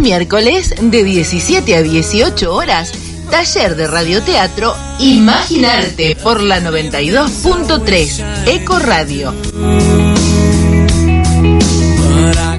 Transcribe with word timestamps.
Miércoles 0.00 0.74
de 0.80 1.04
17 1.04 1.76
a 1.76 1.82
18 1.82 2.52
horas, 2.52 2.92
taller 3.30 3.76
de 3.76 3.86
radioteatro 3.86 4.74
Imaginarte 4.98 6.16
por 6.16 6.42
la 6.42 6.60
92.3 6.60 8.46
Eco 8.48 8.78
Radio. 8.78 9.34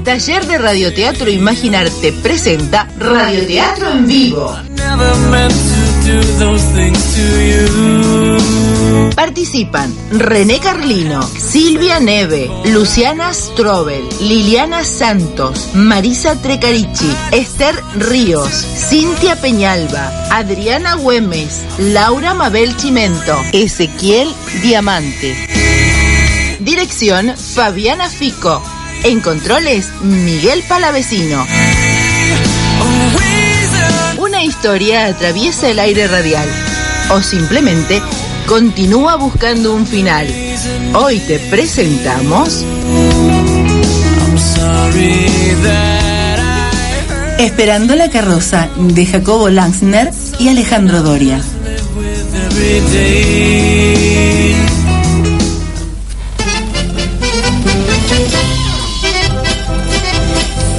Taller 0.04 0.46
de 0.48 0.58
radioteatro 0.58 1.30
Imaginarte 1.30 2.12
presenta 2.14 2.88
Radioteatro 2.98 3.92
en 3.92 4.08
vivo. 4.08 4.56
Participan 9.16 9.94
René 10.12 10.60
Carlino, 10.60 11.22
Silvia 11.22 12.00
Neve, 12.00 12.50
Luciana 12.66 13.34
Strobel, 13.34 14.04
Liliana 14.20 14.84
Santos, 14.84 15.70
Marisa 15.74 16.36
Trecarichi, 16.42 17.12
Esther 17.32 17.76
Ríos, 17.96 18.52
Cintia 18.52 19.36
Peñalba, 19.40 20.12
Adriana 20.32 20.96
Güemes, 20.96 21.64
Laura 21.78 22.34
Mabel 22.34 22.76
Chimento, 22.78 23.38
Ezequiel 23.52 24.34
Diamante. 24.62 25.36
Dirección 26.60 27.36
Fabiana 27.36 28.10
Fico. 28.10 28.62
En 29.04 29.20
controles 29.20 29.90
Miguel 30.02 30.64
Palavecino. 30.68 31.46
Una 34.18 34.44
historia 34.44 35.08
atraviesa 35.08 35.70
el 35.70 35.80
aire 35.80 36.08
radial 36.08 36.48
o 37.10 37.22
simplemente 37.22 38.02
continúa 38.48 39.16
buscando 39.16 39.74
un 39.74 39.86
final. 39.86 40.28
Hoy 40.94 41.20
te 41.20 41.40
presentamos 41.40 42.66
Esperando 47.40 47.96
la 47.96 48.10
carroza 48.10 48.70
de 48.78 49.06
Jacobo 49.06 49.50
Langsner 49.50 50.12
y 50.40 50.50
Alejandro 50.50 51.02
Doria. 51.02 51.42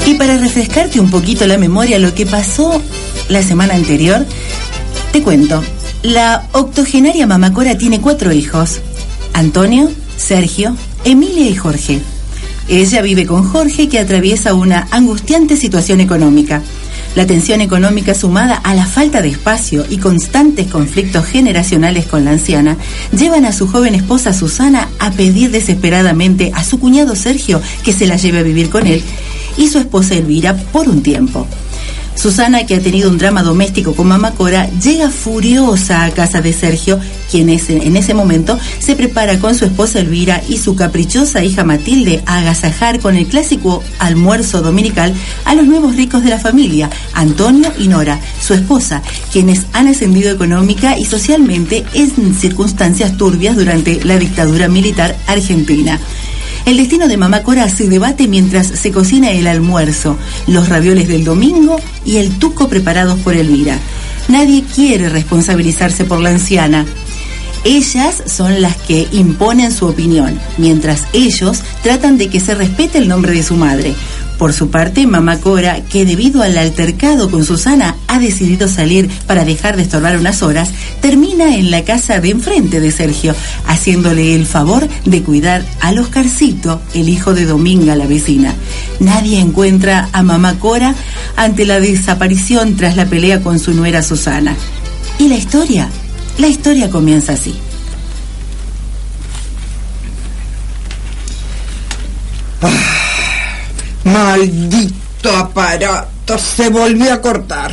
Y 0.07 0.15
para 0.15 0.37
refrescarte 0.39 1.01
un 1.01 1.11
poquito 1.11 1.47
la 1.49 1.59
memoria 1.59 1.99
lo 1.99 2.15
que 2.15 2.27
pasó 2.27 2.81
la 3.29 3.43
semana 3.43 3.75
anterior, 3.75 4.25
te 5.13 5.21
cuento. 5.23 5.63
La 6.03 6.49
octogenaria 6.51 7.29
mamacora 7.29 7.79
tiene 7.79 8.01
cuatro 8.01 8.33
hijos. 8.33 8.81
Antonio, 9.35 9.89
Sergio, 10.17 10.77
Emilia 11.05 11.49
y 11.49 11.55
Jorge. 11.55 12.01
Ella 12.69 13.03
vive 13.03 13.25
con 13.25 13.45
Jorge 13.49 13.89
que 13.89 14.01
atraviesa 14.01 14.55
una 14.55 14.89
angustiante 14.91 15.57
situación 15.57 16.01
económica. 16.01 16.61
La 17.15 17.25
tensión 17.25 17.61
económica 17.61 18.15
sumada 18.17 18.57
a 18.57 18.75
la 18.75 18.85
falta 18.85 19.23
de 19.23 19.29
espacio 19.29 19.85
y 19.89 19.99
constantes 19.99 20.67
conflictos 20.67 21.25
generacionales 21.27 22.07
con 22.07 22.25
la 22.25 22.33
anciana 22.33 22.77
llevan 23.17 23.45
a 23.45 23.53
su 23.53 23.69
joven 23.69 23.95
esposa 23.95 24.33
Susana 24.33 24.89
a 24.99 25.13
pedir 25.13 25.53
desesperadamente 25.53 26.51
a 26.53 26.65
su 26.65 26.81
cuñado 26.81 27.15
Sergio 27.15 27.63
que 27.85 27.93
se 27.93 28.09
la 28.09 28.17
lleve 28.17 28.41
a 28.41 28.43
vivir 28.43 28.71
con 28.71 28.89
él 28.89 29.05
y 29.57 29.69
su 29.69 29.79
esposa 29.79 30.15
Elvira 30.15 30.57
por 30.57 30.89
un 30.89 31.01
tiempo. 31.05 31.47
Susana, 32.15 32.67
que 32.67 32.77
ha 32.77 32.81
tenido 32.81 33.11
un 33.11 33.19
drama 33.19 33.43
doméstico 33.43 33.95
con 33.95 34.09
Mamacora, 34.09 34.69
llega 34.81 35.11
furiosa 35.11 36.05
a 36.05 36.11
casa 36.11 36.41
de 36.41 36.53
Sergio, 36.53 37.01
quien 37.31 37.49
es, 37.49 37.71
en 37.71 37.97
ese 37.97 38.15
momento 38.15 38.59
se 38.79 38.95
prepara 38.95 39.39
con 39.39 39.55
su 39.55 39.65
esposa 39.65 40.01
Elvira 40.01 40.43
y 40.49 40.59
su 40.59 40.77
caprichosa 40.77 41.43
hija 41.43 41.65
Matilde 41.65 42.23
a 42.27 42.39
agasajar 42.39 43.01
con 43.01 43.17
el 43.17 43.27
clásico 43.27 43.83
almuerzo 43.99 44.61
dominical 44.61 45.15
a 45.45 45.55
los 45.55 45.67
nuevos 45.67 45.97
ricos 45.97 46.23
de 46.23 46.31
la 46.31 46.39
familia, 46.39 46.91
Antonio 47.15 47.73
y 47.79 47.89
Nora, 47.89 48.21
su 48.41 48.55
esposa, 48.55 49.03
quienes 49.33 49.67
han 49.73 49.89
ascendido 49.89 50.31
económica 50.31 50.99
y 50.99 51.05
socialmente 51.05 51.85
en 51.95 52.35
circunstancias 52.35 53.17
turbias 53.17 53.57
durante 53.57 54.05
la 54.05 54.19
dictadura 54.19 54.69
militar 54.69 55.17
argentina. 55.27 55.99
El 56.65 56.77
destino 56.77 57.09
de 57.09 57.17
Mamá 57.17 57.43
Cora 57.43 57.69
se 57.69 57.89
debate 57.89 58.29
mientras 58.29 58.69
se 58.69 58.93
cocina 58.93 59.33
el 59.33 59.49
almuerzo, 59.49 60.17
los 60.47 60.69
ravioles 60.69 61.09
del 61.09 61.25
domingo 61.25 61.81
y 62.05 62.19
el 62.19 62.39
tuco 62.39 62.69
preparados 62.69 63.19
por 63.21 63.35
Elvira. 63.35 63.79
Nadie 64.29 64.63
quiere 64.63 65.09
responsabilizarse 65.09 66.05
por 66.05 66.21
la 66.21 66.31
anciana. 66.31 66.87
Ellas 67.65 68.23
son 68.27 68.63
las 68.63 68.77
que 68.77 69.09
imponen 69.13 69.73
su 69.73 69.87
opinión, 69.87 70.39
mientras 70.57 71.03
ellos 71.13 71.63
tratan 71.83 72.17
de 72.17 72.29
que 72.29 72.41
se 72.41 72.55
respete 72.55 72.99
el 72.99 73.09
nombre 73.09 73.33
de 73.33 73.43
su 73.43 73.55
madre. 73.57 73.95
Por 74.43 74.53
su 74.53 74.71
parte, 74.71 75.07
Mamá 75.07 75.39
Cora, 75.39 75.83
que 75.85 76.05
debido 76.05 76.43
al 76.43 76.59
altercado 76.59 77.31
con 77.31 77.45
Susana 77.45 77.95
ha 78.09 78.19
decidido 78.19 78.67
salir 78.67 79.09
para 79.29 79.45
dejar 79.45 79.77
de 79.77 79.85
estorbar 79.85 80.19
unas 80.19 80.43
horas, 80.43 80.73
termina 81.01 81.55
en 81.55 81.71
la 81.71 81.85
casa 81.85 82.19
de 82.19 82.31
enfrente 82.31 82.81
de 82.81 82.91
Sergio, 82.91 83.37
haciéndole 83.69 84.35
el 84.35 84.45
favor 84.45 84.89
de 85.05 85.23
cuidar 85.23 85.65
al 85.79 86.01
Oscarcito, 86.01 86.83
el 86.93 87.09
hijo 87.09 87.35
de 87.35 87.45
Dominga, 87.45 87.95
la 87.95 88.09
vecina. 88.09 88.53
Nadie 88.99 89.39
encuentra 89.39 90.09
a 90.13 90.25
Mamá 90.25 90.59
Cora 90.59 90.97
ante 91.37 91.65
la 91.65 91.79
desaparición 91.79 92.75
tras 92.75 92.97
la 92.97 93.07
pelea 93.07 93.43
con 93.43 93.61
su 93.61 93.73
nuera 93.75 94.03
Susana. 94.03 94.57
¿Y 95.21 95.29
la 95.29 95.37
historia? 95.37 95.89
La 96.39 96.49
historia 96.49 96.91
comienza 96.91 97.35
así. 97.35 97.55
Maldito 104.13 105.35
aparato, 105.35 106.39
se 106.39 106.69
volvió 106.69 107.15
a 107.15 107.21
cortar. 107.21 107.73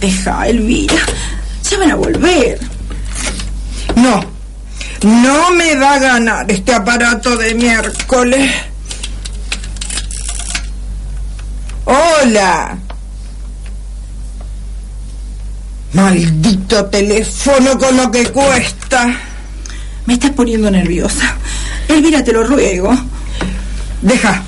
Deja, 0.00 0.46
Elvira. 0.46 0.94
Ya 1.68 1.78
van 1.78 1.90
a 1.90 1.96
volver. 1.96 2.60
No, 3.96 4.24
no 5.02 5.50
me 5.50 5.74
va 5.74 5.94
a 5.94 5.98
ganar 5.98 6.50
este 6.50 6.72
aparato 6.72 7.36
de 7.36 7.54
miércoles. 7.54 8.52
Hola. 11.84 12.78
Maldito 15.94 16.86
teléfono 16.86 17.76
con 17.76 17.96
lo 17.96 18.10
que 18.10 18.30
cuesta. 18.30 19.16
Me 20.06 20.14
estás 20.14 20.30
poniendo 20.30 20.70
nerviosa. 20.70 21.36
Elvira, 21.88 22.22
te 22.22 22.32
lo 22.32 22.44
ruego. 22.44 22.96
Deja, 24.00 24.44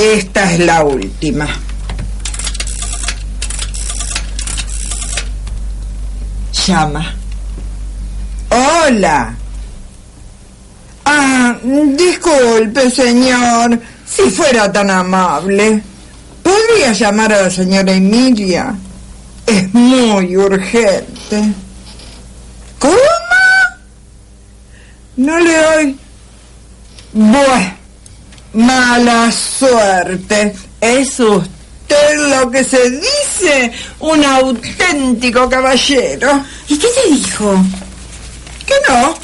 esta 0.00 0.52
es 0.52 0.60
la 0.60 0.82
última. 0.82 1.46
Llama. 6.66 7.14
Hola. 8.50 9.34
Ah, 11.04 11.56
disculpe, 11.62 12.90
señor. 12.90 13.78
Si 14.06 14.22
fuera 14.30 14.72
tan 14.72 14.90
amable, 14.90 15.82
¿podría 16.42 16.92
llamar 16.92 17.32
a 17.32 17.42
la 17.42 17.50
señora 17.50 17.92
Emilia? 17.92 18.74
Es 19.46 19.72
muy 19.74 20.36
urgente. 20.36 21.52
¿Cómo? 22.78 22.94
No 25.16 25.38
le 25.38 25.56
doy. 25.56 25.98
Bueno, 27.12 27.79
mala 28.54 29.30
suerte. 29.32 30.54
Es 30.80 31.20
usted 31.20 32.30
lo 32.30 32.50
que 32.50 32.64
se 32.64 32.90
dice 32.90 33.72
un 34.00 34.24
auténtico 34.24 35.48
caballero. 35.48 36.44
¿Y 36.68 36.78
qué 36.78 36.88
te 36.88 37.14
dijo? 37.14 37.64
Que 38.66 38.74
no. 38.88 39.14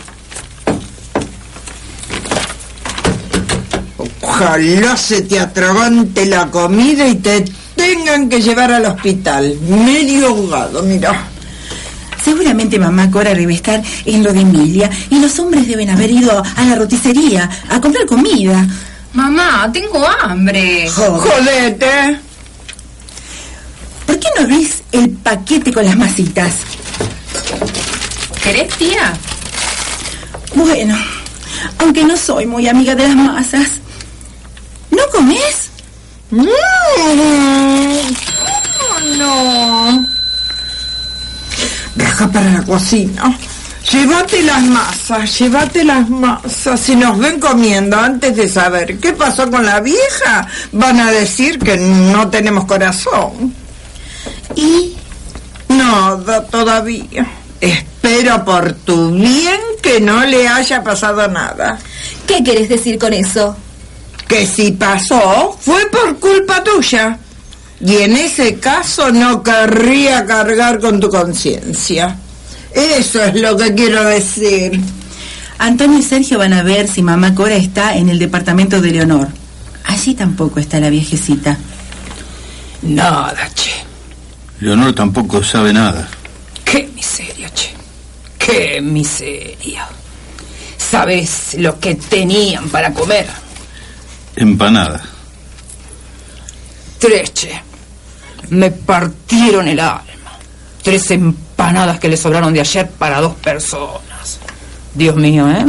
Ojalá 4.23 4.97
se 4.97 5.23
te 5.23 5.39
atragante 5.39 6.27
la 6.27 6.51
comida 6.51 7.07
y 7.07 7.15
te 7.17 7.45
tengan 7.75 8.29
que 8.29 8.41
llevar 8.41 8.73
al 8.73 8.85
hospital. 8.87 9.57
Medio 9.61 10.29
ahogado, 10.29 10.83
mira. 10.83 11.29
Seguramente 12.23 12.77
Seguramente 12.77 12.79
mamá 12.79 13.11
Cora 13.11 13.35
debe 13.35 13.55
estar 13.55 13.81
en 14.05 14.25
lo 14.25 14.33
de 14.33 14.41
Emilia 14.41 14.91
y 15.11 15.21
los 15.21 15.39
hombres 15.39 15.69
deben 15.69 15.91
haber 15.91 16.11
ido 16.11 16.43
a 16.57 16.65
la 16.65 16.75
roticería 16.75 17.49
a 17.69 17.81
comprar 17.81 18.05
comida. 18.05 18.67
Mamá, 19.17 19.71
tengo 19.73 20.07
hambre. 20.07 20.91
Jodete. 20.91 22.21
¿Por 24.05 24.19
qué 24.21 24.29
no 24.37 24.43
abrís 24.43 24.83
el 24.93 25.09
paquete 25.09 25.73
con 25.73 25.87
las 25.87 25.97
masitas? 25.97 26.53
¿Querés, 28.43 28.69
tía? 28.77 29.15
Bueno, 30.55 30.99
aunque 31.79 32.05
no 32.05 32.15
soy 32.15 32.45
muy 32.45 32.69
amiga 32.69 32.95
de 32.95 33.09
las 33.09 33.17
masas. 33.17 33.69
¿No 34.91 35.03
comes? 35.11 35.71
Mm, 36.31 36.47
no. 39.17 40.07
Raja 41.97 42.29
para 42.29 42.51
la 42.51 42.63
cocina. 42.65 43.35
Llévate 43.93 44.43
las 44.43 44.63
masas, 44.65 45.39
llévate 45.39 45.85
las 45.85 46.09
masas. 46.09 46.81
Si 46.81 46.97
nos 46.97 47.19
ven 47.19 47.39
comiendo 47.39 47.97
antes 47.97 48.35
de 48.37 48.49
saber 48.49 48.99
qué 48.99 49.13
pasó 49.13 49.51
con 49.51 49.65
la 49.65 49.81
vieja, 49.81 50.47
van 50.73 51.01
a 51.01 51.11
decir 51.11 51.59
que 51.59 51.77
no 51.77 52.29
tenemos 52.29 52.65
corazón. 52.65 53.55
¿Y 54.55 54.97
Nada 55.69 56.45
todavía. 56.47 57.27
Espero 57.61 58.45
por 58.45 58.73
tu 58.73 59.11
bien 59.11 59.61
que 59.83 60.01
no 60.01 60.25
le 60.25 60.47
haya 60.47 60.83
pasado 60.83 61.27
nada. 61.29 61.79
¿Qué 62.27 62.45
querés 62.45 62.69
decir 62.69 62.99
con 62.99 63.13
eso? 63.13 63.57
Que 64.29 64.47
si 64.47 64.73
pasó, 64.73 65.57
fue 65.61 65.87
por 65.87 66.19
culpa 66.19 66.63
tuya. 66.63 67.19
Y 67.81 67.97
en 67.97 68.17
ese 68.17 68.59
caso 68.59 69.11
no 69.13 69.43
querría 69.43 70.25
cargar 70.25 70.81
con 70.81 71.01
tu 71.01 71.09
conciencia. 71.09 72.17
Eso 72.77 73.25
es 73.25 73.35
lo 73.35 73.57
que 73.57 73.75
quiero 73.75 74.05
decir. 74.05 74.79
Antonio 75.59 75.99
y 75.99 76.03
Sergio 76.03 76.39
van 76.39 76.53
a 76.53 76.63
ver 76.63 76.87
si 76.87 77.01
mamá 77.01 77.35
Cora 77.35 77.57
está 77.57 77.97
en 77.97 78.11
el 78.11 78.19
departamento 78.19 78.83
de 78.83 78.91
Leonor. 78.91 79.29
Allí 79.85 80.15
tampoco 80.15 80.61
está 80.61 80.79
la 80.79 80.91
viejecita. 80.91 81.57
Nada, 82.83 83.49
che. 83.55 83.73
Leonor 84.61 84.95
tampoco 84.95 85.43
sabe 85.43 85.73
nada. 85.73 86.07
Qué 86.67 86.87
miseria, 86.95 87.49
che. 87.55 87.71
Qué 88.39 88.83
miseria. 88.83 89.89
¿Sabes 90.77 91.57
lo 91.59 91.81
que 91.81 91.95
tenían 91.95 92.69
para 92.69 92.93
comer? 92.93 93.27
Empanada. 94.37 95.03
Tres, 96.99 97.33
che. 97.33 97.59
Me 98.51 98.71
partieron 98.71 99.67
el 99.67 99.81
alma. 99.81 100.03
Tres 100.83 101.11
empanadas 101.11 101.46
que 102.01 102.09
le 102.09 102.17
sobraron 102.17 102.53
de 102.53 102.61
ayer 102.61 102.89
para 102.91 103.21
dos 103.21 103.35
personas. 103.37 104.39
Dios 104.95 105.17
mío, 105.17 105.49
¿eh? 105.51 105.65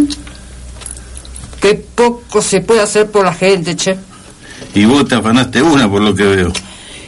Qué 1.62 1.76
poco 1.96 2.42
se 2.42 2.62
puede 2.62 2.82
hacer 2.82 3.10
por 3.10 3.26
la 3.26 3.34
gente, 3.34 3.76
che. 3.76 3.98
Y 4.74 4.86
vos 4.86 5.08
te 5.08 5.16
afanaste 5.16 5.62
una 5.62 5.90
por 5.90 6.02
lo 6.02 6.14
que 6.14 6.24
veo. 6.24 6.54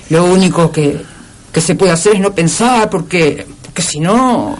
Lo 0.09 0.25
único 0.25 0.71
que, 0.71 1.01
que 1.51 1.61
se 1.61 1.75
puede 1.75 1.91
hacer 1.91 2.15
es 2.15 2.21
no 2.21 2.33
pensar, 2.33 2.89
porque, 2.89 3.45
porque 3.63 3.81
si 3.81 3.99
no, 3.99 4.57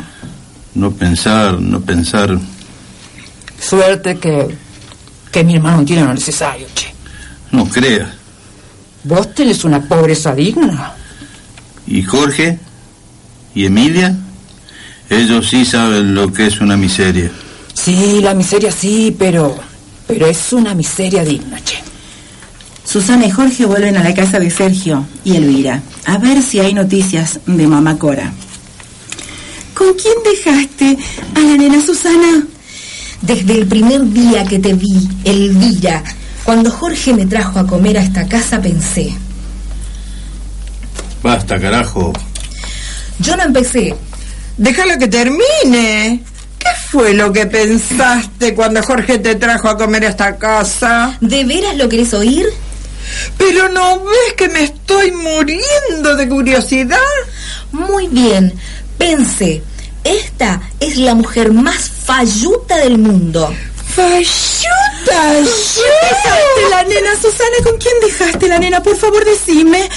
No 0.76 0.92
pensar, 0.92 1.60
no 1.60 1.82
pensar. 1.82 2.38
suerte 3.60 4.18
que, 4.20 4.56
que 5.32 5.44
mi 5.44 5.56
hermano 5.56 5.84
tiene 5.84 6.04
lo 6.04 6.14
necesario, 6.14 6.68
che. 6.76 6.94
No 7.52 7.66
creas. 7.66 8.10
Vos 9.04 9.34
tenés 9.34 9.64
una 9.64 9.82
pobreza 9.82 10.36
digna. 10.36 10.94
¿Y 11.88 12.04
Jorge? 12.04 12.60
¿Y 13.56 13.66
Emilia? 13.66 14.16
Ellos 15.10 15.50
sí 15.50 15.66
saben 15.66 16.14
lo 16.14 16.32
que 16.32 16.48
es 16.48 16.62
una 16.62 16.78
miseria. 16.78 17.32
Sí, 17.74 18.20
la 18.22 18.34
miseria 18.34 18.72
sí, 18.72 19.16
pero, 19.18 19.58
pero 20.08 20.28
es 20.28 20.54
una 20.54 20.76
miseria 20.76 21.24
digna, 21.24 21.60
che. 21.64 21.78
Susana 22.86 23.26
y 23.28 23.32
Jorge 23.32 23.66
vuelven 23.66 23.98
a 23.98 24.04
la 24.04 24.14
casa 24.14 24.40
de 24.40 24.50
Sergio 24.50 25.06
y 25.24 25.36
Elvira 25.36 25.82
a 26.06 26.18
ver 26.18 26.42
si 26.42 26.60
hay 26.60 26.74
noticias 26.74 27.40
de 27.46 27.68
mamá 27.68 27.98
Cora. 27.98 28.34
¿Con 29.76 29.94
quién 29.94 30.16
dejaste 30.24 30.98
a 31.36 31.40
la 31.40 31.56
nena 31.56 31.80
Susana? 31.82 32.44
Desde 33.22 33.54
el 33.54 33.68
primer 33.68 34.10
día 34.12 34.44
que 34.44 34.58
te 34.60 34.74
vi, 34.74 35.08
Elvira, 35.24 36.04
cuando 36.44 36.72
Jorge 36.72 37.14
me 37.14 37.28
trajo 37.28 37.60
a 37.60 37.68
comer 37.68 37.98
a 37.98 38.02
esta 38.02 38.28
casa, 38.28 38.60
pensé. 38.60 39.14
Basta, 41.22 41.60
carajo. 41.60 42.12
Yo 43.20 43.36
no 43.36 43.44
empecé. 43.44 43.96
Déjalo 44.58 44.98
que 44.98 45.08
termine. 45.08 46.24
¿Qué 46.58 46.70
fue 46.90 47.14
lo 47.14 47.32
que 47.32 47.46
pensaste 47.46 48.54
cuando 48.54 48.84
Jorge 48.84 49.18
te 49.20 49.36
trajo 49.36 49.70
a 49.70 49.78
comer 49.78 50.04
a 50.06 50.10
esta 50.10 50.38
casa? 50.38 51.18
¿De 51.22 51.46
veras 51.46 51.78
lo 51.78 51.88
querés 51.88 52.14
oír? 52.14 52.46
Pero 53.38 53.70
no 53.70 54.02
ves 54.02 54.34
que 54.36 54.50
me 54.50 54.64
estoy 54.64 55.12
muriendo 55.12 56.16
de 56.16 56.28
curiosidad. 56.28 56.98
Muy 57.72 58.08
bien. 58.08 58.54
Pensé, 58.98 59.64
esta 60.04 60.62
es 60.80 60.98
la 60.98 61.14
mujer 61.16 61.54
más 61.54 61.90
falluta 61.90 62.78
del 62.78 62.98
mundo. 62.98 63.54
¡Falluta! 63.96 65.34
¿Dejaste 65.34 66.70
la 66.70 66.84
nena, 66.84 67.16
Susana? 67.22 67.58
¿Con 67.64 67.78
quién 67.78 67.94
dejaste 68.02 68.48
la 68.48 68.60
nena? 68.60 68.84
Por 68.84 68.98
favor, 68.98 69.24
decime. 69.24 69.90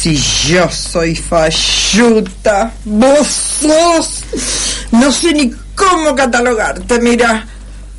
Si 0.00 0.16
yo 0.48 0.66
soy 0.70 1.14
falluta, 1.14 2.72
vos 2.84 3.26
sos. 3.60 4.24
No 4.92 5.12
sé 5.12 5.32
ni 5.34 5.50
cómo 5.74 6.14
catalogarte, 6.14 6.98
mira. 7.00 7.46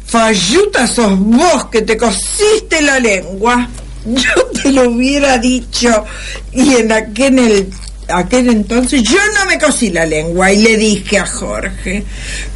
Falluta 0.07 0.87
sos 0.87 1.17
vos 1.19 1.65
que 1.71 1.83
te 1.83 1.95
cosiste 1.95 2.81
la 2.81 2.99
lengua. 2.99 3.67
Yo 4.05 4.45
te 4.63 4.71
lo 4.71 4.89
hubiera 4.89 5.37
dicho. 5.37 6.03
Y 6.51 6.75
en 6.77 6.91
aquel, 6.91 7.37
el- 7.39 7.69
aquel 8.11 8.49
entonces 8.49 9.03
yo 9.03 9.19
no 9.37 9.45
me 9.45 9.59
cosí 9.59 9.91
la 9.91 10.05
lengua 10.05 10.51
y 10.51 10.57
le 10.63 10.75
dije 10.77 11.19
a 11.19 11.25
Jorge, 11.27 12.03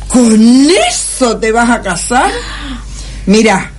¿con 0.07 0.69
eso 0.89 1.37
te 1.37 1.51
vas 1.51 1.69
a 1.69 1.81
casar? 1.81 2.31
Mira, 3.27 3.71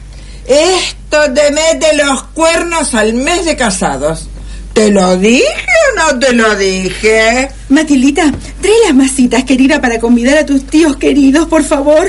esto 0.46 1.18
te 1.34 1.50
mete 1.50 1.96
los 1.96 2.22
cuernos 2.34 2.94
al 2.94 3.14
mes 3.14 3.44
de 3.44 3.56
casados. 3.56 4.28
¿Te 4.76 4.90
lo 4.90 5.16
dije 5.16 5.46
o 5.46 6.12
no 6.12 6.18
te 6.18 6.34
lo 6.34 6.54
dije? 6.54 7.48
Matildita, 7.70 8.30
trae 8.60 8.74
las 8.84 8.94
masitas, 8.94 9.42
querida, 9.44 9.80
para 9.80 9.98
convidar 9.98 10.36
a 10.36 10.44
tus 10.44 10.66
tíos 10.66 10.98
queridos, 10.98 11.48
por 11.48 11.64
favor. 11.64 12.06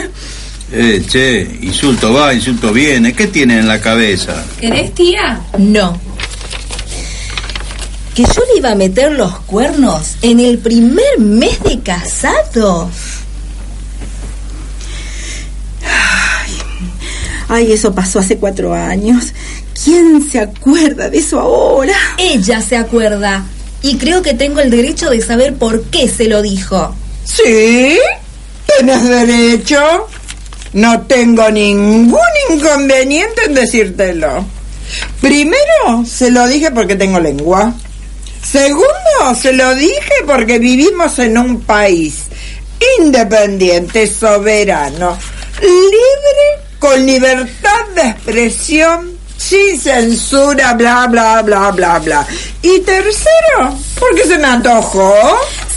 Eh, 0.73 1.01
che, 1.07 1.47
insulto 1.61 2.11
va, 2.11 2.33
insulto 2.33 2.73
viene. 2.73 3.13
¿Qué 3.13 3.27
tienen 3.27 3.59
en 3.59 3.69
la 3.69 3.79
cabeza? 3.79 4.43
¿Querés, 4.59 4.93
tía? 4.93 5.39
No. 5.57 5.97
¿Que 8.13 8.23
yo 8.23 8.41
le 8.51 8.57
iba 8.57 8.71
a 8.71 8.75
meter 8.75 9.13
los 9.13 9.39
cuernos 9.45 10.17
en 10.21 10.41
el 10.41 10.57
primer 10.57 11.19
mes 11.19 11.63
de 11.63 11.79
casado? 11.79 12.91
Ay, 17.47 17.71
eso 17.71 17.95
pasó 17.95 18.19
hace 18.19 18.35
cuatro 18.35 18.73
años. 18.73 19.31
¿Quién 19.83 20.27
se 20.29 20.39
acuerda 20.39 21.09
de 21.09 21.19
eso 21.19 21.39
ahora? 21.39 21.95
Ella 22.17 22.61
se 22.61 22.77
acuerda. 22.77 23.45
Y 23.81 23.97
creo 23.97 24.21
que 24.21 24.33
tengo 24.33 24.59
el 24.59 24.71
derecho 24.71 25.09
de 25.09 25.21
saber 25.21 25.55
por 25.55 25.83
qué 25.85 26.07
se 26.07 26.25
lo 26.25 26.41
dijo. 26.41 26.95
¿Sí? 27.23 27.97
¿Tienes 28.65 29.07
derecho? 29.07 30.07
No 30.73 31.01
tengo 31.01 31.49
ningún 31.49 32.19
inconveniente 32.49 33.45
en 33.45 33.53
decírtelo. 33.53 34.45
Primero, 35.21 36.05
se 36.05 36.31
lo 36.31 36.47
dije 36.47 36.71
porque 36.71 36.95
tengo 36.95 37.19
lengua. 37.19 37.73
Segundo, 38.43 39.35
se 39.39 39.53
lo 39.53 39.75
dije 39.75 40.11
porque 40.25 40.59
vivimos 40.59 41.19
en 41.19 41.37
un 41.37 41.61
país 41.61 42.23
independiente, 42.99 44.07
soberano, 44.07 45.17
libre, 45.61 46.65
con 46.79 47.05
libertad 47.05 47.85
de 47.95 48.09
expresión, 48.09 49.16
sin 49.37 49.79
censura, 49.79 50.73
bla, 50.73 51.07
bla, 51.07 51.41
bla, 51.41 51.71
bla, 51.71 51.99
bla. 51.99 52.27
Y 52.61 52.79
tercero, 52.81 53.77
porque 53.99 54.25
se 54.25 54.37
me 54.37 54.47
antojó. 54.47 55.13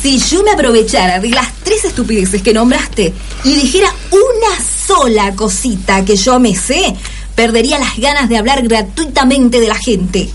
Si 0.03 0.19
yo 0.19 0.43
me 0.43 0.53
aprovechara 0.53 1.21
de 1.21 1.29
las 1.29 1.53
tres 1.63 1.85
estupideces 1.85 2.43
que 2.43 2.55
nombraste 2.55 3.13
y 3.45 3.55
dijera 3.55 3.93
una 4.11 4.65
sola 4.65 5.35
cosita 5.37 6.05
que 6.05 6.17
yo 6.17 6.41
me 6.41 6.55
sé, 6.55 6.95
perdería 7.35 7.79
las 7.79 7.99
ganas 7.99 8.29
de 8.29 8.39
hablar 8.39 8.63
gratuitamente 8.67 9.61
de 9.61 9.69
la 9.69 9.75
gente. 9.75 10.29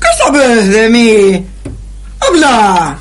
¿Qué 0.00 0.08
sabes 0.18 0.68
de 0.68 0.88
mí? 0.88 1.46
Habla. 2.20 2.98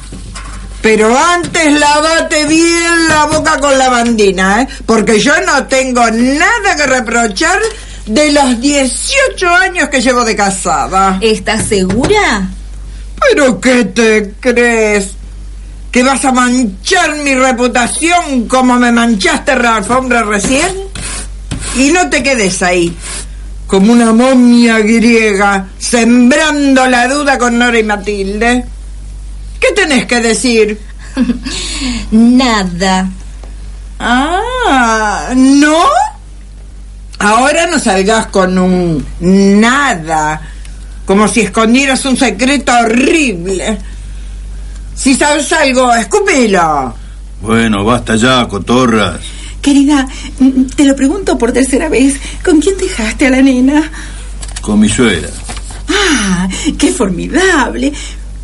Pero 0.82 1.18
antes 1.18 1.80
lavate 1.80 2.46
bien 2.46 3.08
la 3.08 3.26
boca 3.26 3.60
con 3.60 3.76
la 3.76 3.90
bandina, 3.90 4.62
¿eh? 4.62 4.68
Porque 4.86 5.20
yo 5.20 5.34
no 5.42 5.66
tengo 5.66 6.04
nada 6.12 6.76
que 6.76 6.86
reprochar 6.86 7.60
de 8.06 8.32
los 8.32 8.62
18 8.62 9.50
años 9.50 9.90
que 9.90 10.02
llevo 10.02 10.24
de 10.24 10.36
casada. 10.36 11.18
¿Estás 11.22 11.66
segura? 11.68 12.50
¿Pero 13.20 13.60
qué 13.60 13.86
te 13.86 14.34
crees? 14.40 15.12
¿Que 15.92 16.04
vas 16.04 16.24
a 16.26 16.32
manchar 16.32 17.16
mi 17.18 17.34
reputación 17.34 18.48
como 18.48 18.76
me 18.76 18.92
manchaste 18.92 19.56
la 19.56 19.78
alfombra 19.78 20.24
recién? 20.24 20.76
Y 21.78 21.92
no 21.92 22.10
te 22.10 22.22
quedes 22.22 22.62
ahí, 22.62 22.96
como 23.68 23.94
una 23.94 24.14
momia 24.14 24.80
griega, 24.80 25.68
sembrando 25.78 26.86
la 26.88 27.08
duda 27.08 27.38
con 27.38 27.58
Nora 27.58 27.80
y 27.80 27.84
Matilde. 27.84 28.66
¿Qué 29.60 29.72
tenés 29.74 30.06
que 30.06 30.22
decir? 30.22 30.80
Nada. 32.12 33.10
Ah, 34.00 35.30
¿no? 35.36 35.86
Ahora 37.20 37.68
no 37.68 37.80
salgas 37.80 38.28
con 38.28 38.58
un 38.58 39.06
nada, 39.20 40.42
como 41.06 41.28
si 41.28 41.42
escondieras 41.42 42.06
un 42.06 42.18
secreto 42.18 42.72
horrible. 42.78 43.78
Si 44.96 45.16
sabes 45.16 45.52
algo, 45.54 45.94
escúpelo. 45.94 46.96
Bueno, 47.42 47.84
basta 47.84 48.16
ya, 48.16 48.48
cotorras. 48.48 49.20
Querida, 49.62 50.08
mm, 50.40 50.66
te 50.76 50.86
lo 50.86 50.96
pregunto 50.96 51.38
por 51.38 51.52
tercera 51.52 51.90
vez. 51.90 52.16
¿Con 52.44 52.60
quién 52.60 52.78
dejaste 52.78 53.28
a 53.28 53.32
la 53.32 53.42
nena? 53.42 53.92
Con 54.62 54.80
mi 54.80 54.90
suegra. 54.90 55.30
¡Ah! 55.90 56.48
¡Qué 56.78 56.92
formidable! 56.92 57.92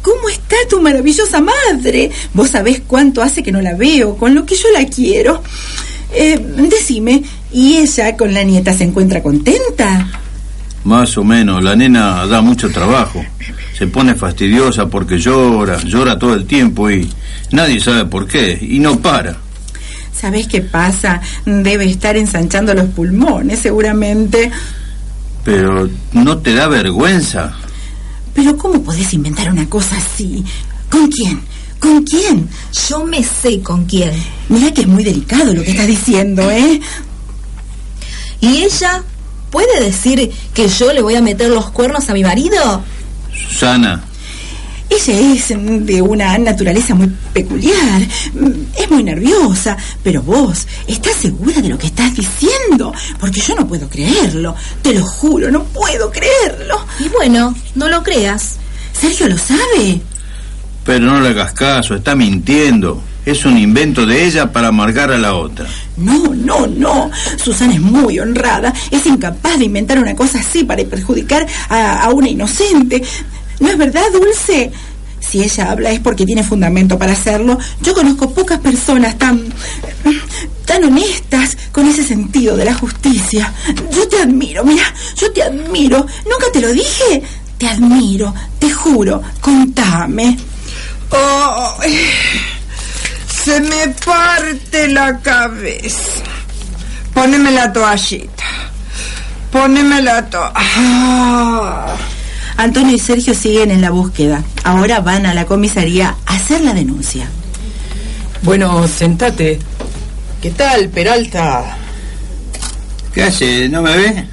¿Cómo 0.02 0.30
está 0.30 0.56
tu 0.70 0.82
maravillosa 0.82 1.40
madre? 1.42 2.10
Vos 2.34 2.50
sabés 2.50 2.82
cuánto 2.88 3.22
hace 3.22 3.44
que 3.44 3.52
no 3.52 3.62
la 3.62 3.76
veo, 3.76 4.18
con 4.18 4.34
lo 4.34 4.46
que 4.46 4.56
yo 4.56 4.70
la 4.74 4.86
quiero. 4.86 5.44
Eh, 6.14 6.40
decime, 6.70 7.24
¿y 7.52 7.78
ella 7.78 8.16
con 8.18 8.34
la 8.34 8.44
nieta 8.44 8.74
se 8.74 8.86
encuentra 8.86 9.22
contenta? 9.22 10.08
Más 10.84 11.18
o 11.18 11.24
menos, 11.24 11.64
la 11.64 11.76
nena 11.76 12.26
da 12.26 12.42
mucho 12.42 12.70
trabajo. 12.72 13.24
Se 13.78 13.88
pone 13.88 14.16
fastidiosa 14.16 14.88
porque 14.88 15.20
llora, 15.20 15.82
llora 15.84 16.18
todo 16.18 16.34
el 16.34 16.46
tiempo 16.46 16.90
y 16.90 17.10
nadie 17.52 17.80
sabe 17.80 18.06
por 18.06 18.28
qué, 18.28 18.58
y 18.62 18.80
no 18.80 19.00
para. 19.00 19.38
¿Sabés 20.14 20.48
qué 20.48 20.62
pasa? 20.62 21.22
Debe 21.46 21.86
estar 21.86 22.16
ensanchando 22.16 22.74
los 22.74 22.90
pulmones, 22.90 23.60
seguramente. 23.60 24.52
Pero 25.44 25.90
¿no 26.14 26.38
te 26.40 26.54
da 26.54 26.68
vergüenza? 26.68 27.56
Pero 28.34 28.56
¿cómo 28.58 28.82
podés 28.82 29.14
inventar 29.14 29.52
una 29.52 29.68
cosa 29.68 29.98
así? 29.98 30.44
¿Con 30.90 31.08
quién? 31.08 31.42
¿Con 31.80 32.04
quién? 32.04 32.48
Yo 32.90 33.04
me 33.04 33.24
sé 33.24 33.62
con 33.62 33.86
quién. 33.86 34.12
Mira 34.50 34.72
que 34.72 34.82
es 34.82 34.88
muy 34.88 35.04
delicado 35.04 35.54
lo 35.54 35.64
que 35.64 35.72
estás 35.72 35.88
diciendo, 35.88 36.50
¿eh? 36.52 36.80
¿Y 38.42 38.64
ella 38.64 39.04
puede 39.50 39.82
decir 39.82 40.32
que 40.54 40.68
yo 40.68 40.92
le 40.94 41.02
voy 41.02 41.16
a 41.16 41.22
meter 41.22 41.50
los 41.50 41.70
cuernos 41.72 42.10
a 42.10 42.14
mi 42.14 42.24
marido? 42.24 42.84
Susana, 43.34 44.04
Ella 44.90 45.14
es 45.34 45.48
de 45.86 46.02
una 46.02 46.38
naturaleza 46.38 46.94
muy 46.96 47.08
peculiar. 47.34 48.02
Es 48.78 48.92
muy 48.92 49.04
nerviosa. 49.04 49.78
Pero 50.04 50.22
vos, 50.22 50.68
¿estás 50.88 51.16
segura 51.16 51.62
de 51.62 51.70
lo 51.70 51.78
que 51.78 51.88
estás 51.88 52.14
diciendo? 52.16 52.94
Porque 53.20 53.40
yo 53.40 53.56
no 53.56 53.66
puedo 53.68 53.88
creerlo. 53.88 54.54
Te 54.82 54.94
lo 54.94 55.06
juro, 55.06 55.50
no 55.50 55.64
puedo 55.64 56.12
creerlo. 56.12 56.86
Y 57.00 57.08
bueno, 57.10 57.56
no 57.76 57.88
lo 57.88 58.04
creas. 58.04 58.58
Sergio 59.00 59.30
lo 59.30 59.38
sabe. 59.38 60.02
pero 60.84 61.06
no 61.06 61.22
le 61.22 61.30
hagas 61.30 61.54
caso, 61.54 61.96
está 61.96 62.16
mintiendo. 62.16 63.02
Es 63.26 63.46
un 63.46 63.58
invento 63.58 64.06
de 64.06 64.26
ella 64.26 64.52
para 64.52 64.70
amargar 64.70 65.12
a 65.12 65.18
la 65.18 65.36
otra. 65.36 65.68
No, 65.98 66.34
no, 66.34 66.66
no. 66.66 67.12
Susana 67.38 67.74
es 67.74 67.82
muy 67.82 68.20
honrada. 68.20 68.74
Es 68.90 69.06
incapaz 69.06 69.60
de 69.60 69.66
inventar 69.66 70.00
una 70.00 70.16
cosa 70.16 70.40
así 70.40 70.64
para 70.64 70.84
perjudicar 70.86 71.46
a, 71.70 72.04
a 72.04 72.10
una 72.10 72.30
inocente. 72.30 73.04
¿No 73.60 73.70
es 73.70 73.78
verdad, 73.78 74.04
Dulce? 74.12 74.72
Si 75.20 75.44
ella 75.44 75.72
habla 75.72 75.92
es 75.92 76.00
porque 76.00 76.26
tiene 76.26 76.44
fundamento 76.44 76.98
para 76.98 77.14
hacerlo. 77.14 77.60
Yo 77.82 77.94
conozco 77.94 78.34
pocas 78.34 78.60
personas 78.60 79.18
tan. 79.18 79.42
tan 80.66 80.84
honestas 80.84 81.58
con 81.72 81.88
ese 81.88 82.04
sentido 82.04 82.58
de 82.58 82.66
la 82.66 82.74
justicia. 82.74 83.54
Yo 83.94 84.08
te 84.08 84.18
admiro, 84.18 84.64
mira, 84.64 84.84
yo 85.16 85.32
te 85.32 85.44
admiro. 85.44 86.06
¿Nunca 86.24 86.52
te 86.52 86.60
lo 86.60 86.72
dije? 86.74 87.22
Te 87.58 87.68
admiro, 87.68 88.34
te 88.58 88.72
juro. 88.72 89.22
Contame. 89.40 90.38
Oh, 91.12 91.76
se 93.44 93.60
me 93.60 93.88
parte 94.06 94.88
la 94.90 95.18
cabeza. 95.20 96.24
Poneme 97.14 97.52
la 97.52 97.74
toallita. 97.74 98.44
Poneme 99.52 100.02
la 100.02 100.24
toalla. 100.30 101.96
Antonio 102.58 102.96
y 102.96 103.00
Sergio 103.00 103.34
siguen 103.34 103.72
en 103.72 103.82
la 103.82 103.90
búsqueda. 103.90 104.44
Ahora 104.64 105.00
van 105.00 105.26
a 105.26 105.34
la 105.34 105.46
comisaría 105.46 106.16
a 106.26 106.36
hacer 106.36 106.62
la 106.62 106.74
denuncia. 106.74 107.28
Bueno, 108.44 108.88
sentate. 108.88 109.60
¿Qué 110.42 110.52
tal, 110.52 110.90
Peralta? 110.90 111.78
¿Qué 113.14 113.24
hace? 113.24 113.68
¿No 113.70 113.82
me 113.82 113.98
ve? 113.98 114.28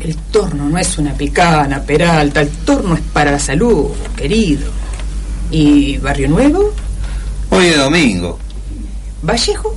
El 0.00 0.16
torno 0.16 0.68
no 0.68 0.78
es 0.78 0.98
una 0.98 1.14
picana, 1.14 1.82
Peralta. 1.82 2.42
El 2.42 2.50
torno 2.50 2.94
es 2.94 3.00
para 3.12 3.32
la 3.32 3.38
salud, 3.40 3.90
querido. 4.16 4.70
¿Y 5.50 5.98
Barrio 5.98 6.28
Nuevo? 6.28 6.72
Hoy 7.64 7.70
es 7.70 7.78
domingo. 7.78 8.38
¿Vallejo? 9.22 9.74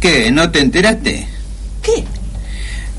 ¿Qué? 0.00 0.32
¿No 0.32 0.50
te 0.50 0.58
enteraste? 0.58 1.28
¿Qué? 1.80 2.04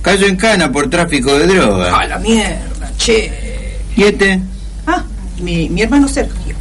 Cayó 0.01 0.25
en 0.25 0.37
cana 0.37 0.71
por 0.71 0.89
tráfico 0.89 1.37
de 1.37 1.47
drogas. 1.47 1.93
A 1.93 2.05
la 2.05 2.17
mierda, 2.17 2.89
che. 2.97 3.29
¿Y 3.97 4.03
este? 4.03 4.39
Ah, 4.85 5.03
mi, 5.41 5.67
mi 5.67 5.81
hermano 5.81 6.07
Sergio. 6.07 6.55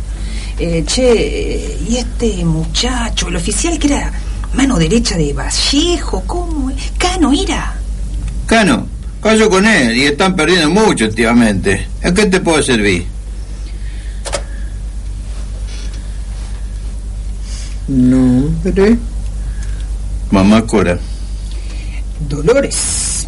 Eh, 0.59 0.83
che, 0.85 1.79
¿y 1.89 1.97
este 1.97 2.45
muchacho, 2.45 3.29
el 3.29 3.37
oficial 3.37 3.79
que 3.79 3.87
era 3.87 4.11
mano 4.55 4.77
derecha 4.77 5.17
de 5.17 5.33
Vallejo? 5.33 6.25
¿Cómo? 6.27 6.73
Cano 6.99 7.33
era. 7.33 7.73
Cano, 8.47 8.89
cayó 9.23 9.49
con 9.49 9.65
él 9.65 9.97
y 9.97 10.07
están 10.07 10.35
perdiendo 10.35 10.71
mucho 10.71 11.05
últimamente. 11.05 11.87
¿A 12.03 12.13
qué 12.13 12.27
te 12.27 12.41
puedo 12.41 12.61
servir? 12.65 13.07
Nombre. 17.89 18.99
Mamá 20.31 20.67
Cora, 20.67 20.99
Dolores. 22.29 23.27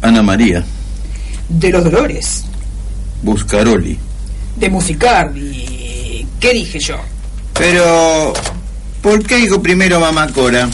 Ana 0.00 0.22
María, 0.22 0.64
De 1.48 1.70
los 1.70 1.84
Dolores. 1.84 2.44
Buscaroli. 3.22 3.98
De 4.56 4.70
Musicardi. 4.70 6.26
¿Qué 6.40 6.52
dije 6.54 6.78
yo? 6.78 6.96
Pero, 7.54 8.32
¿por 9.02 9.22
qué 9.24 9.36
dijo 9.36 9.60
primero 9.62 10.00
mamá 10.00 10.28
Cora? 10.32 10.68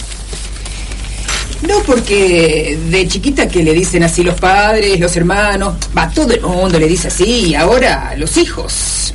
No 1.66 1.80
porque 1.86 2.78
de 2.90 3.08
chiquita 3.08 3.48
que 3.48 3.62
le 3.62 3.72
dicen 3.72 4.02
así 4.02 4.22
los 4.22 4.38
padres, 4.40 4.98
los 4.98 5.16
hermanos, 5.16 5.76
va, 5.96 6.08
todo 6.10 6.32
el 6.32 6.42
mundo 6.42 6.78
le 6.78 6.88
dice 6.88 7.08
así, 7.08 7.24
y 7.24 7.54
ahora 7.54 8.14
los 8.16 8.36
hijos. 8.36 9.14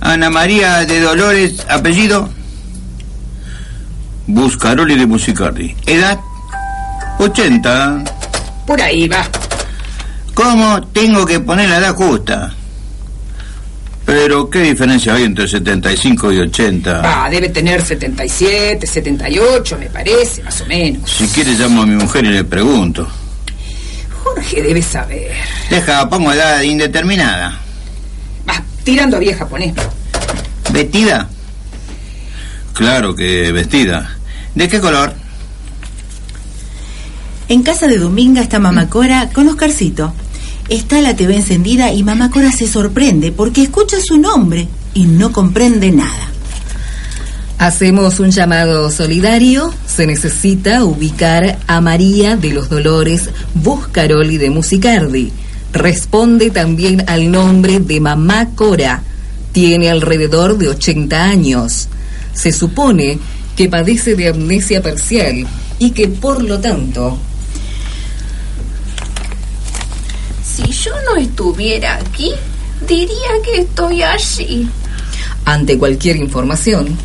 Ana 0.00 0.30
María 0.30 0.84
de 0.84 1.00
Dolores, 1.00 1.66
apellido. 1.68 2.37
Buscaroli 4.28 4.94
de 4.94 5.06
Musicardi. 5.06 5.74
Edad 5.86 6.20
80. 7.18 8.04
Por 8.66 8.80
ahí 8.80 9.08
va. 9.08 9.26
¿Cómo 10.34 10.86
tengo 10.88 11.24
que 11.24 11.40
poner 11.40 11.68
la 11.70 11.78
edad 11.78 11.94
justa? 11.94 12.52
Pero, 14.04 14.48
¿qué 14.48 14.60
diferencia 14.60 15.14
hay 15.14 15.24
entre 15.24 15.48
75 15.48 16.32
y 16.32 16.38
80? 16.40 17.00
Va, 17.00 17.28
debe 17.30 17.48
tener 17.48 17.82
77, 17.82 18.86
78, 18.86 19.78
me 19.78 19.86
parece, 19.90 20.42
más 20.42 20.60
o 20.60 20.66
menos. 20.66 21.10
Si 21.10 21.26
quiere 21.28 21.52
llamo 21.52 21.82
a 21.82 21.86
mi 21.86 21.94
mujer 21.94 22.24
y 22.26 22.28
le 22.28 22.44
pregunto. 22.44 23.08
Jorge 24.22 24.62
debe 24.62 24.82
saber. 24.82 25.32
Deja, 25.70 26.08
pongo 26.08 26.32
edad 26.32 26.60
indeterminada. 26.60 27.58
Va, 28.48 28.62
tirando 28.84 29.16
a 29.16 29.20
vieja, 29.20 29.46
poné. 29.46 29.74
¿Vestida? 30.70 31.28
Claro 32.74 33.14
que 33.16 33.50
vestida. 33.52 34.17
¿De 34.58 34.68
qué 34.68 34.80
color? 34.80 35.12
En 37.48 37.62
casa 37.62 37.86
de 37.86 37.96
Dominga 37.96 38.42
está 38.42 38.58
Mamá 38.58 38.90
Cora 38.90 39.30
con 39.32 39.46
Oscarcito. 39.46 40.12
Está 40.68 41.00
la 41.00 41.14
TV 41.14 41.36
encendida 41.36 41.92
y 41.92 42.02
Mamá 42.02 42.28
Cora 42.32 42.50
se 42.50 42.66
sorprende 42.66 43.30
porque 43.30 43.62
escucha 43.62 43.98
su 44.04 44.18
nombre 44.18 44.66
y 44.94 45.04
no 45.04 45.30
comprende 45.30 45.92
nada. 45.92 46.32
Hacemos 47.58 48.18
un 48.18 48.32
llamado 48.32 48.90
solidario. 48.90 49.72
Se 49.86 50.08
necesita 50.08 50.82
ubicar 50.82 51.60
a 51.68 51.80
María 51.80 52.36
de 52.36 52.52
los 52.52 52.68
Dolores 52.68 53.30
Buscaroli 53.54 54.38
de 54.38 54.50
Musicardi. 54.50 55.30
Responde 55.72 56.50
también 56.50 57.04
al 57.06 57.30
nombre 57.30 57.78
de 57.78 58.00
Mamá 58.00 58.48
Cora. 58.56 59.04
Tiene 59.52 59.88
alrededor 59.88 60.58
de 60.58 60.70
80 60.70 61.22
años. 61.22 61.88
Se 62.32 62.50
supone 62.50 63.20
que 63.58 63.68
padece 63.68 64.14
de 64.14 64.28
amnesia 64.28 64.80
parcial 64.80 65.44
y 65.80 65.90
que 65.90 66.06
por 66.06 66.44
lo 66.44 66.60
tanto 66.60 67.18
Si 70.44 70.62
yo 70.72 70.92
no 71.04 71.16
estuviera 71.16 71.96
aquí, 71.96 72.32
Diría 72.86 73.30
que 73.44 73.62
estoy 73.62 74.02
allí. 74.02 74.68
Ante 75.44 75.76
cualquier 75.76 76.16
información, 76.16 76.96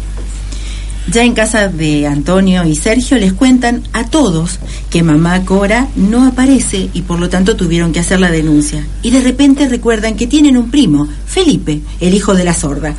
Ya 1.11 1.23
en 1.23 1.33
casa 1.33 1.67
de 1.67 2.07
Antonio 2.07 2.63
y 2.63 2.75
Sergio 2.75 3.17
les 3.17 3.33
cuentan 3.33 3.83
a 3.91 4.05
todos 4.05 4.59
que 4.89 5.03
mamá 5.03 5.43
Cora 5.43 5.89
no 5.95 6.25
aparece 6.25 6.89
y 6.93 7.01
por 7.01 7.19
lo 7.19 7.27
tanto 7.29 7.57
tuvieron 7.57 7.91
que 7.91 7.99
hacer 7.99 8.19
la 8.19 8.31
denuncia. 8.31 8.85
Y 9.01 9.09
de 9.09 9.19
repente 9.19 9.67
recuerdan 9.67 10.15
que 10.15 10.27
tienen 10.27 10.55
un 10.55 10.69
primo, 10.71 11.07
Felipe, 11.25 11.81
el 11.99 12.13
hijo 12.13 12.35
de 12.35 12.45
la 12.45 12.53
sorda. 12.53 12.95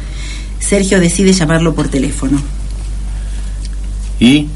Sergio 0.59 1.01
decide 1.01 1.33
llamarlo 1.33 1.75
por 1.75 1.89
teléfono. 1.89 2.43
¿Y? 4.25 4.49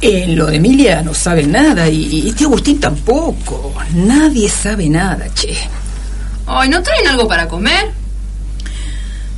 Eh, 0.00 0.26
lo 0.28 0.46
de 0.46 0.56
Emilia 0.56 1.02
no 1.02 1.12
sabe 1.12 1.44
nada 1.44 1.88
y, 1.88 2.28
y 2.28 2.32
tío 2.32 2.46
Agustín 2.46 2.78
tampoco. 2.78 3.74
Nadie 3.92 4.48
sabe 4.48 4.88
nada, 4.88 5.26
che. 5.34 5.56
Ay, 6.46 6.68
¿no 6.68 6.80
traen 6.80 7.08
algo 7.08 7.26
para 7.26 7.48
comer? 7.48 7.90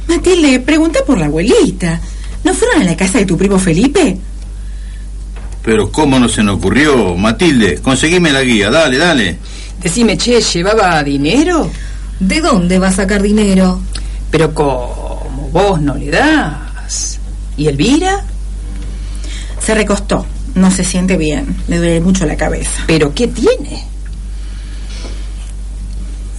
Matilde, 0.08 0.60
pregunta 0.60 1.00
por 1.06 1.18
la 1.18 1.24
abuelita. 1.24 1.98
¿No 2.44 2.52
fueron 2.52 2.82
a 2.82 2.84
la 2.84 2.96
casa 2.96 3.18
de 3.18 3.24
tu 3.24 3.38
primo 3.38 3.58
Felipe? 3.58 4.18
Pero 5.62 5.90
¿cómo 5.90 6.18
no 6.18 6.28
se 6.28 6.42
nos 6.42 6.56
ocurrió? 6.56 7.14
Matilde, 7.16 7.80
conseguime 7.80 8.30
la 8.30 8.42
guía, 8.42 8.70
dale, 8.70 8.98
dale. 8.98 9.38
Decime, 9.82 10.18
che, 10.18 10.42
¿llevaba 10.42 11.02
dinero? 11.02 11.70
¿de 12.18 12.42
dónde 12.42 12.78
va 12.78 12.88
a 12.88 12.92
sacar 12.92 13.22
dinero? 13.22 13.80
Pero 14.30 14.52
como 14.52 15.48
vos 15.50 15.80
no 15.80 15.94
le 15.94 16.10
das. 16.10 17.18
¿Y 17.56 17.66
Elvira? 17.66 18.22
Se 19.70 19.74
recostó. 19.74 20.26
No 20.56 20.68
se 20.72 20.82
siente 20.82 21.16
bien. 21.16 21.56
Le 21.68 21.76
duele 21.78 22.00
mucho 22.00 22.26
la 22.26 22.36
cabeza. 22.36 22.82
¿Pero 22.88 23.14
qué 23.14 23.28
tiene? 23.28 23.86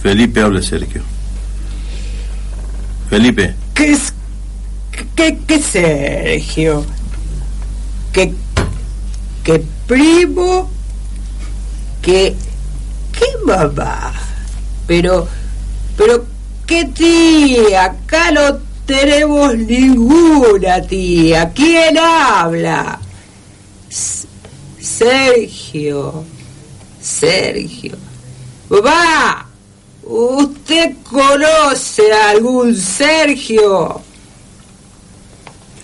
Felipe 0.02 0.42
habla 0.42 0.60
Sergio. 0.60 1.00
Felipe, 3.08 3.54
¿Qué 3.72 3.92
es? 3.92 4.12
¿Qué, 5.16 5.38
qué 5.46 5.62
Sergio? 5.62 6.84
¿Qué, 8.12 8.34
qué 9.42 9.64
primo? 9.86 10.70
¿Qué, 12.02 12.36
qué 13.12 13.26
mamá? 13.46 14.12
Pero, 14.86 15.26
pero, 15.96 16.26
¿qué 16.66 16.84
tía? 16.84 17.84
Acá 17.84 18.30
no 18.30 18.58
tenemos 18.84 19.56
ninguna 19.56 20.82
tía. 20.82 21.50
¿Quién 21.54 21.96
habla? 21.96 22.98
Sergio. 24.82 26.24
Sergio. 27.00 27.96
Papá, 28.68 29.46
¿usted 30.02 30.96
conoce 31.08 32.12
a 32.12 32.30
algún 32.30 32.74
Sergio? 32.74 34.00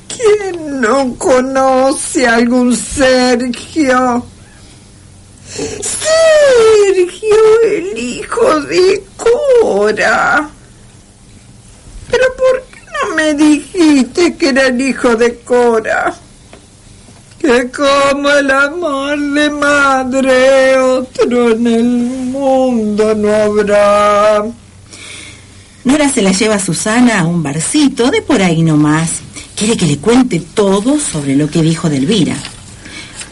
¿Quién 0.09 0.81
no 0.81 1.14
conoce 1.17 2.26
a 2.26 2.35
algún 2.37 2.76
Sergio? 2.76 4.26
Sergio, 5.47 7.37
el 7.64 7.99
hijo 7.99 8.61
de 8.62 9.05
Cora. 9.17 10.50
Pero 12.11 12.25
¿por 12.37 12.62
qué 12.64 12.81
no 13.02 13.14
me 13.14 13.35
dijiste 13.35 14.37
que 14.37 14.49
era 14.49 14.67
el 14.67 14.81
hijo 14.81 15.14
de 15.14 15.38
Cora? 15.38 16.17
Que 17.49 17.71
como 17.71 18.28
el 18.28 18.50
amor 18.50 19.19
de 19.19 19.49
madre, 19.49 20.76
otro 20.76 21.52
en 21.52 21.67
el 21.67 21.85
mundo 21.85 23.14
no 23.14 23.35
habrá. 23.35 24.45
Nora 25.83 26.11
se 26.11 26.21
la 26.21 26.33
lleva 26.33 26.57
a 26.57 26.61
Susana 26.61 27.21
a 27.21 27.26
un 27.26 27.43
barcito 27.43 28.11
de 28.11 28.21
por 28.21 28.43
ahí 28.43 28.61
nomás. 28.61 29.12
Quiere 29.57 29.78
que 29.78 29.87
le 29.87 29.97
cuente 29.97 30.40
todo 30.40 31.00
sobre 31.00 31.37
lo 31.37 31.49
que 31.49 31.63
dijo 31.63 31.89
de 31.89 31.97
Elvira. 31.97 32.37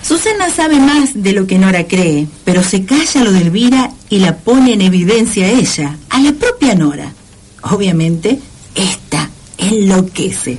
Susana 0.00 0.48
sabe 0.48 0.76
más 0.76 1.10
de 1.22 1.34
lo 1.34 1.46
que 1.46 1.58
Nora 1.58 1.86
cree, 1.86 2.26
pero 2.42 2.62
se 2.62 2.86
calla 2.86 3.22
lo 3.22 3.32
de 3.32 3.42
Elvira 3.42 3.90
y 4.08 4.20
la 4.20 4.38
pone 4.38 4.72
en 4.72 4.80
evidencia 4.80 5.44
a 5.44 5.50
ella, 5.50 5.98
a 6.08 6.20
la 6.20 6.32
propia 6.32 6.74
Nora. 6.74 7.12
Obviamente, 7.60 8.40
esta 8.74 9.28
enloquece. 9.58 10.56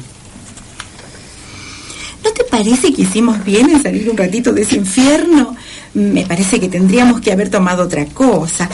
¿No 2.37 2.43
te 2.43 2.51
parece 2.51 2.93
que 2.93 3.01
hicimos 3.01 3.43
bien 3.43 3.67
en 3.71 3.81
salir 3.81 4.07
un 4.07 4.15
ratito 4.15 4.53
de 4.53 4.61
ese 4.61 4.75
infierno? 4.75 5.55
Me 5.95 6.23
parece 6.23 6.59
que 6.59 6.69
tendríamos 6.69 7.19
que 7.19 7.31
haber 7.31 7.49
tomado 7.49 7.83
otra 7.83 8.05
cosa. 8.05 8.69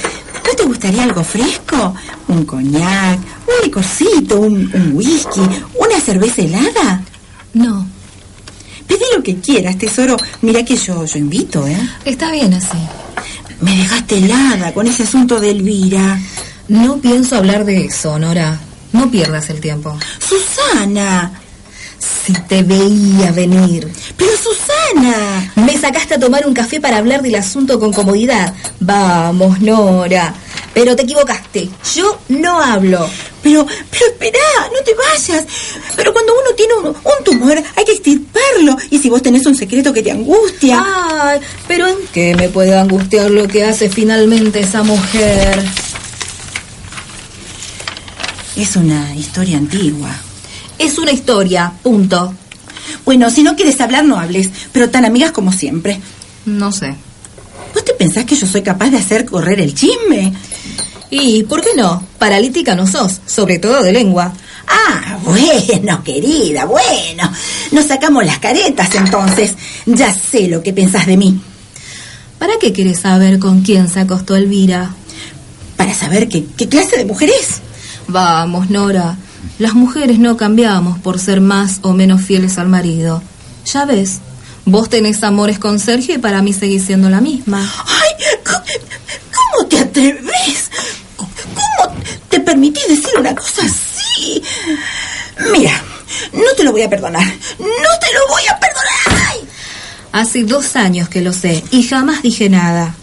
¿No 0.45 0.54
te 0.58 0.63
gustaría 0.65 1.04
algo 1.04 1.23
fresco? 1.23 1.95
¿Un 2.28 2.43
coñac? 2.43 3.19
¿Un 3.19 3.63
licorcito? 3.63 4.41
¿Un, 4.41 4.69
un 4.73 4.91
whisky? 4.93 5.39
¿Una 5.80 5.99
cerveza 6.02 6.41
helada? 6.41 7.04
No, 7.54 7.88
Pedí 8.86 9.04
lo 9.15 9.23
que 9.23 9.38
quieras, 9.38 9.78
tesoro. 9.78 10.17
Mira 10.41 10.65
que 10.65 10.76
yo, 10.76 11.06
yo 11.06 11.17
invito, 11.17 11.65
¿eh? 11.65 11.78
está 12.04 12.32
bien 12.34 12.54
así. 12.54 12.78
Me 13.62 13.78
dejaste 13.78 14.17
helada 14.17 14.73
con 14.73 14.88
ese 14.88 15.04
asunto 15.04 15.39
de 15.39 15.52
Elvira. 15.52 16.19
No 16.67 16.97
pienso 16.97 17.38
hablar 17.38 17.63
de 17.63 17.86
eso, 17.86 18.19
Nora. 18.19 18.60
No 18.91 19.10
pierdas 19.10 19.49
el 19.49 19.62
tiempo. 19.62 19.97
Susana. 20.19 21.42
Si 22.26 22.34
te 22.34 22.63
veía 22.63 23.32
venir. 23.32 23.92
Pero 24.18 24.32
Susana. 24.38 25.52
Me 25.56 25.78
sacaste 25.78 26.16
a 26.16 26.20
tomar 26.20 26.46
un 26.48 26.54
café 26.54 26.80
para 26.80 26.98
hablar 26.98 27.22
del 27.22 27.36
asunto 27.36 27.80
con 27.80 27.92
comodidad. 27.94 28.54
Vamos, 28.80 29.60
Nora. 29.62 30.34
Pero 30.74 30.96
te 30.96 31.04
equivocaste. 31.04 31.70
Yo 31.96 32.20
no 32.30 32.62
hablo. 32.62 33.10
Pero, 33.42 33.66
pero 33.66 34.06
espera, 34.08 34.39
no 34.72 34.80
te 34.84 34.94
vayas. 34.94 35.46
Pero 35.96 36.13
cuando 36.13 36.34
uno 36.34 36.56
tiene 36.56 36.74
un, 36.76 36.88
un 36.88 37.24
tumor 37.26 37.62
hay 37.76 37.86
que 37.86 37.92
extirparlo. 37.92 38.78
Y 38.89 39.00
si 39.00 39.10
vos 39.10 39.22
tenés 39.22 39.46
un 39.46 39.56
secreto 39.56 39.94
que 39.94 40.02
te 40.02 40.12
angustia. 40.12 40.84
Ay, 40.84 41.39
pero 41.68 41.88
¿en 41.88 41.98
qué 42.13 42.36
me 42.36 42.50
puede 42.50 42.78
angustiar 42.78 43.30
lo 43.30 43.48
que 43.48 43.66
hace 43.66 43.89
finalmente 43.89 44.62
esa 44.62 44.84
mujer? 44.84 45.63
Es 48.56 48.76
una 48.76 49.13
historia 49.16 49.58
antigua. 49.58 50.10
Es 50.78 50.98
una 50.98 51.12
historia, 51.12 51.74
punto. 51.82 52.34
Bueno, 53.06 53.30
si 53.30 53.44
no 53.44 53.56
quieres 53.56 53.80
hablar, 53.82 54.06
no 54.06 54.18
hables. 54.18 54.50
Pero 54.72 54.90
tan 54.90 55.06
amigas 55.06 55.32
como 55.32 55.52
siempre. 55.52 56.00
No 56.46 56.72
sé. 56.72 56.96
¿Vos 57.74 57.86
te 57.86 57.94
pensás 57.94 58.26
que 58.26 58.36
yo 58.36 58.46
soy 58.46 58.62
capaz 58.62 58.90
de 58.90 58.98
hacer 58.98 59.26
correr 59.26 59.60
el 59.60 59.74
chisme? 59.74 60.34
¿Y 61.10 61.44
por 61.44 61.62
qué 61.62 61.70
no? 61.76 62.06
Paralítica 62.18 62.76
no 62.76 62.88
sos, 62.88 63.22
sobre 63.26 63.60
todo 63.60 63.84
de 63.84 63.92
lengua. 63.92 64.34
Ah, 64.68 65.20
bueno, 65.24 66.04
querida, 66.04 66.66
bueno. 66.66 67.32
Nos 67.72 67.86
sacamos 67.86 68.26
las 68.26 68.40
caretas 68.40 68.94
entonces. 68.96 69.56
Ya 69.86 70.14
sé 70.14 70.48
lo 70.48 70.64
que 70.64 70.74
pensás 70.74 71.06
de 71.06 71.18
mí. 71.18 71.40
¿Para 72.40 72.54
qué 72.60 72.74
quieres 72.74 73.00
saber 73.00 73.40
con 73.40 73.62
quién 73.62 73.90
se 73.90 74.00
acostó 74.02 74.36
Elvira? 74.36 74.92
Para 75.78 75.94
saber 75.94 76.28
qué, 76.30 76.46
qué 76.58 76.68
clase 76.68 76.98
de 76.98 77.06
mujer 77.06 77.30
es. 77.30 77.62
Vamos, 78.08 78.70
Nora. 78.70 79.18
Las 79.60 79.73
mujeres 79.73 80.19
no 80.19 80.38
cambiamos 80.38 80.99
por 80.99 81.19
ser 81.19 81.41
más 81.41 81.79
o 81.82 81.93
menos 81.93 82.21
fieles 82.21 82.58
al 82.58 82.67
marido. 82.67 83.21
Ya 83.65 83.86
ves, 83.86 84.19
vos 84.65 84.89
tenés 84.89 85.23
amores 85.23 85.60
con 85.60 85.79
Sergio 85.79 86.15
y 86.15 86.17
para 86.17 86.41
mí 86.41 86.53
seguís 86.53 86.86
siendo 86.86 87.10
la 87.10 87.21
misma. 87.21 87.60
¡Ay! 87.86 88.25
¿Cómo, 88.43 89.67
te 89.67 89.79
atreves? 89.79 90.69
¿Cómo 91.15 91.95
te 92.29 92.39
permitís 92.39 92.88
decir 92.88 93.12
una 93.17 93.36
cosa 93.36 93.63
así? 93.65 94.41
Mira, 95.51 95.84
no 96.34 96.53
te 96.58 96.63
lo 96.63 96.71
voy 96.71 96.82
a 96.82 96.89
perdonar. 96.89 97.25
No 97.60 97.65
te 97.99 98.13
lo 98.13 98.27
voy 98.29 98.43
a 98.49 98.60
perdonar. 98.60 99.29
¡Ay! 99.29 99.39
Hace 100.12 100.43
dos 100.43 100.75
años 100.75 101.10
que 101.10 101.21
lo 101.21 101.34
sé 101.34 101.63
y 101.71 101.84
jamás 101.84 102.21
dije 102.21 102.49
nada. 102.49 102.95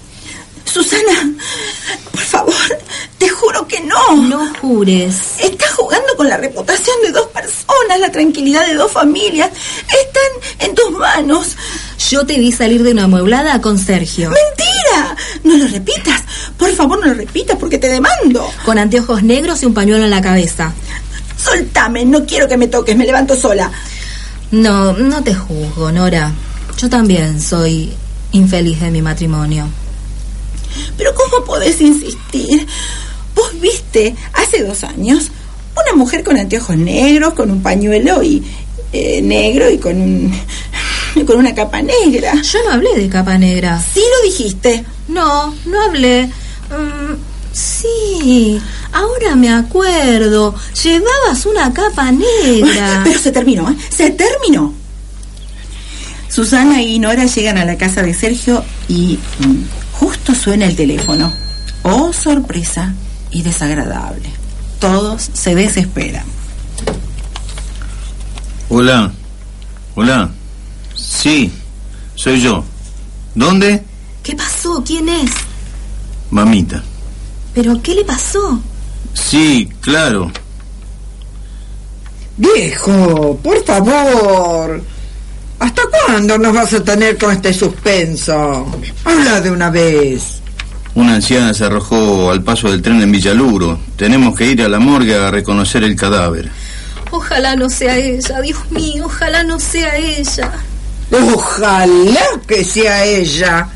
Susana, 0.65 1.33
por 2.13 2.21
favor, 2.21 2.79
te 3.21 3.29
juro 3.29 3.69
que 3.69 3.81
no. 3.83 4.17
No 4.17 4.53
jures. 4.61 5.15
Estás 5.39 5.73
jugando 5.73 6.17
con 6.17 6.27
la 6.27 6.39
reputación 6.39 6.97
de 7.05 7.13
dos 7.13 7.27
personas, 7.27 8.01
la 8.01 8.11
tranquilidad 8.11 8.67
de 8.67 8.75
dos 8.75 8.91
familias. 8.91 9.51
Están 9.83 10.69
en 10.69 10.75
tus 10.75 10.91
manos. 10.93 11.55
Yo 12.09 12.25
te 12.25 12.39
vi 12.39 12.51
salir 12.51 12.83
de 12.83 12.93
una 12.93 13.05
amueblada 13.05 13.61
con 13.61 13.79
Sergio. 13.79 14.31
¡Mentira! 14.31 15.17
No 15.45 15.55
lo 15.59 15.69
repitas. 15.69 16.23
Por 16.57 16.73
favor, 16.73 16.99
no 16.99 17.09
lo 17.09 17.15
repitas 17.15 17.59
porque 17.59 17.77
te 17.77 17.91
demando. 17.91 18.51
Con 18.65 18.79
anteojos 18.79 19.23
negros 19.23 19.63
y 19.63 19.67
un 19.67 19.75
pañuelo 19.75 20.05
en 20.05 20.11
la 20.11 20.23
cabeza. 20.23 20.73
Soltame, 21.37 22.07
no 22.07 22.25
quiero 22.25 22.49
que 22.49 22.57
me 22.57 22.69
toques, 22.69 22.97
me 22.97 23.05
levanto 23.05 23.37
sola. 23.37 23.71
No, 24.51 24.95
no 24.95 25.23
te 25.23 25.35
juzgo, 25.35 25.93
Nora. 25.93 26.33
Yo 26.79 26.89
también 26.89 27.39
soy 27.39 27.93
infeliz 28.33 28.81
de 28.81 28.91
mi 28.91 29.03
matrimonio. 29.03 29.69
Pero 30.97 31.15
¿cómo 31.15 31.45
podés 31.45 31.81
insistir? 31.81 32.67
Hace 34.35 34.63
dos 34.63 34.85
años 34.85 35.33
una 35.75 35.97
mujer 35.97 36.23
con 36.25 36.37
anteojos 36.37 36.77
negros, 36.77 37.35
con 37.35 37.51
un 37.51 37.63
pañuelo 37.63 38.23
y 38.23 38.43
eh, 38.93 39.23
negro 39.23 39.71
y 39.71 39.79
con 39.79 40.01
un 40.01 40.33
con 41.27 41.39
una 41.39 41.55
capa 41.55 41.83
negra. 41.83 42.35
Yo 42.43 42.59
no 42.65 42.73
hablé 42.73 42.95
de 42.97 43.09
capa 43.09 43.39
negra. 43.39 43.81
Sí 43.81 44.01
lo 44.01 44.29
dijiste. 44.29 44.85
No, 45.09 45.55
no 45.67 45.83
hablé. 45.83 46.27
Mm, 46.27 47.15
sí. 47.53 48.61
ahora 48.93 49.35
me 49.35 49.51
acuerdo. 49.51 50.55
Llevabas 50.83 51.47
una 51.47 51.73
capa 51.73 52.13
negra. 52.13 53.01
Pero 53.05 53.19
se 53.19 53.33
terminó, 53.33 53.71
¿eh? 53.71 53.77
Se 53.89 54.11
terminó. 54.11 54.75
Susana 56.29 56.81
y 56.81 57.01
Nora 57.01 57.27
llegan 57.27 57.59
a 57.59 57.65
la 57.65 57.77
casa 57.77 58.03
de 58.03 58.15
Sergio 58.15 58.65
y 58.87 59.19
mm, 59.41 59.99
justo 59.99 60.35
suena 60.35 60.67
el 60.67 60.77
teléfono. 60.77 61.33
Oh, 61.83 62.13
sorpresa 62.13 62.95
y 63.31 63.43
desagradable. 63.43 64.31
Todos 64.79 65.31
se 65.33 65.55
desesperan. 65.55 66.25
Hola. 68.69 69.13
Hola. 69.95 70.31
Sí, 70.95 71.53
soy 72.15 72.41
yo. 72.41 72.65
¿Dónde? 73.35 73.83
¿Qué 74.23 74.35
pasó? 74.35 74.83
¿Quién 74.85 75.09
es? 75.09 75.31
Mamita. 76.31 76.83
¿Pero 77.55 77.81
qué 77.83 77.95
le 77.95 78.05
pasó? 78.05 78.61
Sí, 79.13 79.69
claro. 79.81 80.31
Viejo, 82.37 83.39
por 83.43 83.65
favor. 83.65 84.83
¿Hasta 85.59 85.83
cuándo 86.07 86.39
nos 86.39 86.55
vas 86.55 86.73
a 86.73 86.83
tener 86.83 87.19
con 87.19 87.33
este 87.33 87.53
suspenso? 87.53 88.67
Habla 89.05 89.41
de 89.41 89.51
una 89.51 89.69
vez. 89.69 90.40
Una 90.95 91.15
anciana 91.15 91.55
se 91.55 91.65
arrojó 91.65 92.31
al 92.31 92.43
paso 92.43 92.71
del 92.71 92.83
tren 92.83 93.01
en 93.01 93.13
Villaluro. 93.13 93.79
Tenemos 93.97 94.37
que 94.37 94.47
ir 94.47 94.63
a 94.63 94.69
la 94.69 94.81
morgue 94.81 95.15
a 95.15 95.31
reconocer 95.31 95.85
el 95.85 95.95
cadáver. 95.95 96.51
Ojalá 97.13 97.55
no 97.57 97.69
sea 97.69 97.97
ella, 97.97 98.41
Dios 98.41 98.59
mío, 98.71 99.05
ojalá 99.07 99.43
no 99.45 99.59
sea 99.61 99.97
ella. 99.97 100.53
Ojalá 101.13 102.27
que 102.47 102.65
sea 102.65 103.05
ella. 103.05 103.69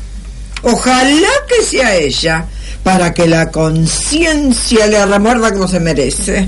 Ojalá 0.61 1.29
que 1.47 1.63
sea 1.63 1.95
ella. 1.95 2.45
Para 2.83 3.13
que 3.13 3.27
la 3.27 3.49
conciencia 3.49 4.87
le 4.87 5.05
remuerda 5.05 5.53
como 5.53 5.67
se 5.67 5.79
merece. 5.79 6.47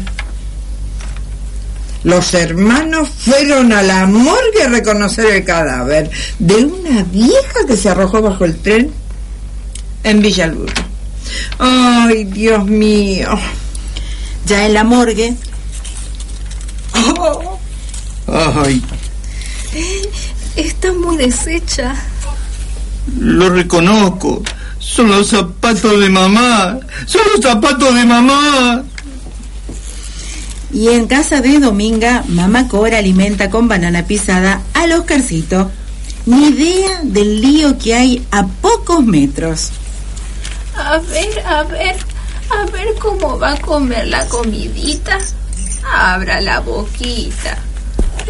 Los 2.03 2.34
hermanos 2.34 3.10
fueron 3.10 3.73
a 3.73 3.82
la 3.84 4.06
morgue 4.06 4.63
a 4.63 4.69
reconocer 4.69 5.25
el 5.27 5.43
cadáver 5.43 6.10
de 6.39 6.56
una 6.56 7.03
vieja 7.03 7.65
que 7.67 7.75
se 7.75 7.89
arrojó 7.89 8.21
bajo 8.21 8.45
el 8.45 8.56
tren 8.58 8.93
en 10.10 10.22
Villaluro. 10.22 10.74
Ay, 11.60 12.24
Dios 12.26 12.65
mío. 12.65 13.30
Ya 14.46 14.65
en 14.65 14.74
la 14.74 14.84
morgue. 14.84 15.36
Oh, 17.20 17.60
Ay, 18.28 18.82
Eh, 19.74 20.10
está 20.56 20.91
muy 20.93 21.17
deshecha. 21.17 21.96
lo 23.20 23.50
reconozco. 23.50 24.41
Son 24.80 25.10
los 25.10 25.28
zapatos 25.28 26.00
de 26.00 26.10
mamá. 26.10 26.80
Son 27.06 27.22
los 27.34 27.41
zapatos 27.43 27.93
de 27.96 28.06
mamá. 28.06 28.84
Y 30.74 30.89
en 30.89 31.08
casa 31.08 31.41
de 31.41 31.60
Dominga, 31.60 32.24
mamá 32.28 32.67
Cora 32.67 32.98
alimenta 32.98 33.50
con 33.50 33.67
banana 33.67 34.06
pisada 34.06 34.62
al 34.74 34.91
Oscarcito. 34.93 35.72
Ni 36.26 36.48
idea 36.48 37.02
del 37.04 37.41
lío 37.41 37.78
que 37.78 37.96
hay 37.96 38.26
a 38.32 38.46
pocos 38.48 39.04
metros. 39.06 39.70
A 40.88 41.00
ver, 41.00 41.45
a 41.45 41.63
ver, 41.63 41.97
a 42.50 42.65
ver 42.71 42.95
cómo 42.97 43.38
va 43.38 43.56
a 43.56 43.60
comer 43.60 44.08
la 44.08 44.26
comidita. 44.30 45.17
Abra 45.86 46.39
la 46.39 46.62
boquita. 46.62 47.58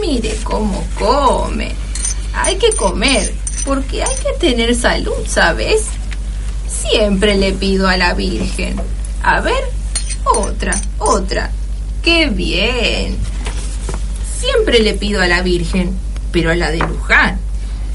Mire 0.01 0.35
cómo 0.43 0.83
come. 0.97 1.75
Hay 2.33 2.55
que 2.55 2.75
comer, 2.75 3.31
porque 3.63 4.01
hay 4.01 4.15
que 4.23 4.39
tener 4.39 4.75
salud, 4.75 5.13
¿sabes? 5.27 5.83
Siempre 6.67 7.35
le 7.35 7.53
pido 7.53 7.87
a 7.87 7.95
la 7.95 8.15
Virgen. 8.15 8.81
A 9.21 9.39
ver, 9.39 9.63
otra, 10.25 10.73
otra. 10.97 11.51
¡Qué 12.01 12.25
bien! 12.25 13.19
Siempre 14.39 14.79
le 14.79 14.95
pido 14.95 15.21
a 15.21 15.27
la 15.27 15.43
Virgen, 15.43 15.95
pero 16.31 16.49
a 16.49 16.55
la 16.55 16.71
de 16.71 16.79
Luján. 16.79 17.39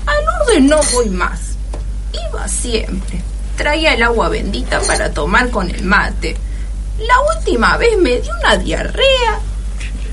A 0.07 0.12
Lourdes 0.46 0.62
no 0.62 0.81
voy 0.92 1.11
más. 1.11 1.57
Iba 2.31 2.46
siempre. 2.46 3.32
Traía 3.62 3.94
el 3.94 4.03
agua 4.03 4.29
bendita 4.29 4.81
para 4.81 5.12
tomar 5.12 5.48
con 5.51 5.70
el 5.70 5.85
mate. 5.85 6.37
La 6.98 7.14
última 7.38 7.77
vez 7.77 7.96
me 7.96 8.20
dio 8.20 8.33
una 8.40 8.57
diarrea. 8.57 9.38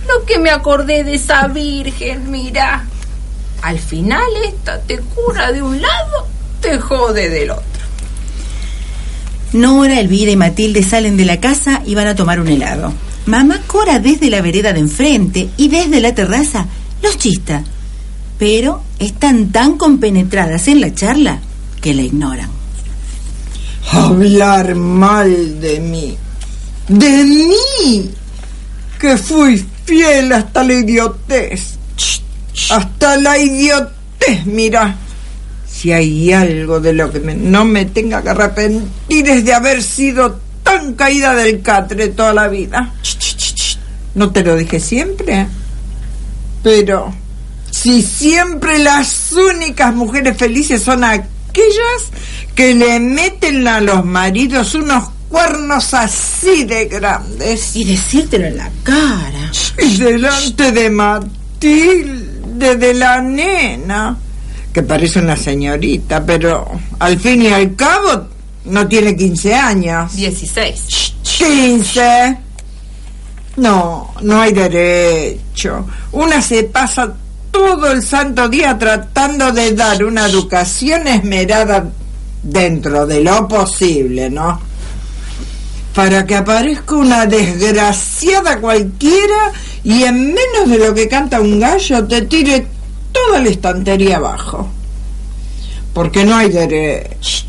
Lo 0.07 0.23
que 0.23 0.37
me 0.37 0.51
acordé 0.51 1.03
de 1.03 1.15
esa 1.15 1.47
virgen, 1.47 2.29
mira. 2.29 2.85
Al 3.63 3.79
final 3.79 4.29
esta 4.45 4.79
te 4.81 4.99
cura 4.99 5.51
de 5.51 5.63
un 5.63 5.81
lado, 5.81 6.27
te 6.61 6.77
jode 6.77 7.27
del 7.27 7.49
otro. 7.49 7.65
Nora, 9.53 9.99
Elvira 9.99 10.29
y 10.29 10.35
Matilde 10.35 10.83
salen 10.83 11.17
de 11.17 11.25
la 11.25 11.39
casa 11.39 11.81
y 11.83 11.95
van 11.95 12.05
a 12.05 12.15
tomar 12.15 12.39
un 12.39 12.49
helado. 12.49 12.93
Mamá 13.25 13.63
Cora 13.65 13.97
desde 13.97 14.29
la 14.29 14.43
vereda 14.43 14.73
de 14.73 14.81
enfrente 14.81 15.49
y 15.57 15.69
desde 15.69 16.01
la 16.01 16.13
terraza 16.13 16.67
los 17.01 17.17
chista. 17.17 17.63
Pero 18.37 18.83
están 18.99 19.51
tan 19.51 19.75
compenetradas 19.75 20.67
en 20.67 20.81
la 20.81 20.93
charla 20.93 21.39
que 21.81 21.95
la 21.95 22.03
ignoran. 22.03 22.58
Hablar 23.91 24.75
mal 24.75 25.59
de 25.59 25.79
mí. 25.79 26.17
De 26.87 27.23
mí. 27.23 28.11
Que 28.99 29.17
fui 29.17 29.65
fiel 29.85 30.31
hasta 30.33 30.63
la 30.63 30.73
idiotez. 30.73 31.77
Hasta 32.69 33.17
la 33.17 33.37
idiotez, 33.37 34.45
mira. 34.45 34.95
Si 35.67 35.91
hay 35.91 36.31
algo 36.33 36.79
de 36.79 36.93
lo 36.93 37.11
que 37.11 37.19
no 37.19 37.65
me 37.65 37.85
tenga 37.85 38.21
que 38.21 38.29
arrepentir 38.29 39.29
es 39.29 39.45
de 39.45 39.53
haber 39.53 39.81
sido 39.81 40.39
tan 40.63 40.93
caída 40.93 41.33
del 41.33 41.61
catre 41.61 42.09
toda 42.09 42.33
la 42.33 42.47
vida. 42.47 42.93
No 44.15 44.31
te 44.31 44.43
lo 44.43 44.55
dije 44.55 44.79
siempre. 44.79 45.47
Pero 46.61 47.13
si 47.71 48.01
siempre 48.01 48.79
las 48.79 49.31
únicas 49.31 49.95
mujeres 49.95 50.37
felices 50.37 50.83
son 50.83 51.03
aquellas 51.03 51.38
que 52.55 52.73
le 52.73 52.99
meten 52.99 53.67
a 53.67 53.79
los 53.79 54.05
maridos 54.05 54.75
unos 54.75 55.09
cuernos 55.29 55.93
así 55.93 56.65
de 56.65 56.85
grandes. 56.85 57.75
Y 57.75 57.83
decírtelo 57.85 58.47
en 58.47 58.57
la 58.57 58.71
cara. 58.83 59.51
Y 59.77 59.97
delante 59.97 60.71
de 60.71 60.89
Matilde, 60.89 62.75
de 62.75 62.93
la 62.93 63.21
nena, 63.21 64.17
que 64.73 64.83
parece 64.83 65.19
una 65.19 65.35
señorita, 65.35 66.25
pero 66.25 66.67
al 66.99 67.19
fin 67.19 67.43
y 67.43 67.47
al 67.47 67.75
cabo 67.75 68.27
no 68.65 68.87
tiene 68.87 69.15
15 69.15 69.55
años. 69.55 70.15
16. 70.15 71.13
15. 71.23 72.37
No, 73.57 74.13
no 74.21 74.41
hay 74.41 74.53
derecho. 74.53 75.85
Una 76.11 76.41
se 76.41 76.63
pasa 76.63 77.13
todo 77.59 77.91
el 77.91 78.01
santo 78.01 78.47
día 78.47 78.77
tratando 78.77 79.51
de 79.51 79.73
dar 79.73 80.01
una 80.05 80.27
educación 80.27 81.05
esmerada 81.09 81.89
dentro 82.41 83.05
de 83.05 83.19
lo 83.19 83.49
posible, 83.49 84.29
¿no? 84.29 84.61
Para 85.93 86.25
que 86.25 86.37
aparezca 86.37 86.95
una 86.95 87.25
desgraciada 87.25 88.61
cualquiera 88.61 89.51
y 89.83 90.03
en 90.03 90.27
menos 90.27 90.69
de 90.69 90.77
lo 90.77 90.93
que 90.93 91.09
canta 91.09 91.41
un 91.41 91.59
gallo 91.59 92.07
te 92.07 92.21
tire 92.21 92.65
toda 93.11 93.39
la 93.39 93.49
estantería 93.49 94.15
abajo. 94.15 94.69
Porque 95.93 96.23
no 96.23 96.37
hay 96.37 96.49
derecho. 96.49 97.43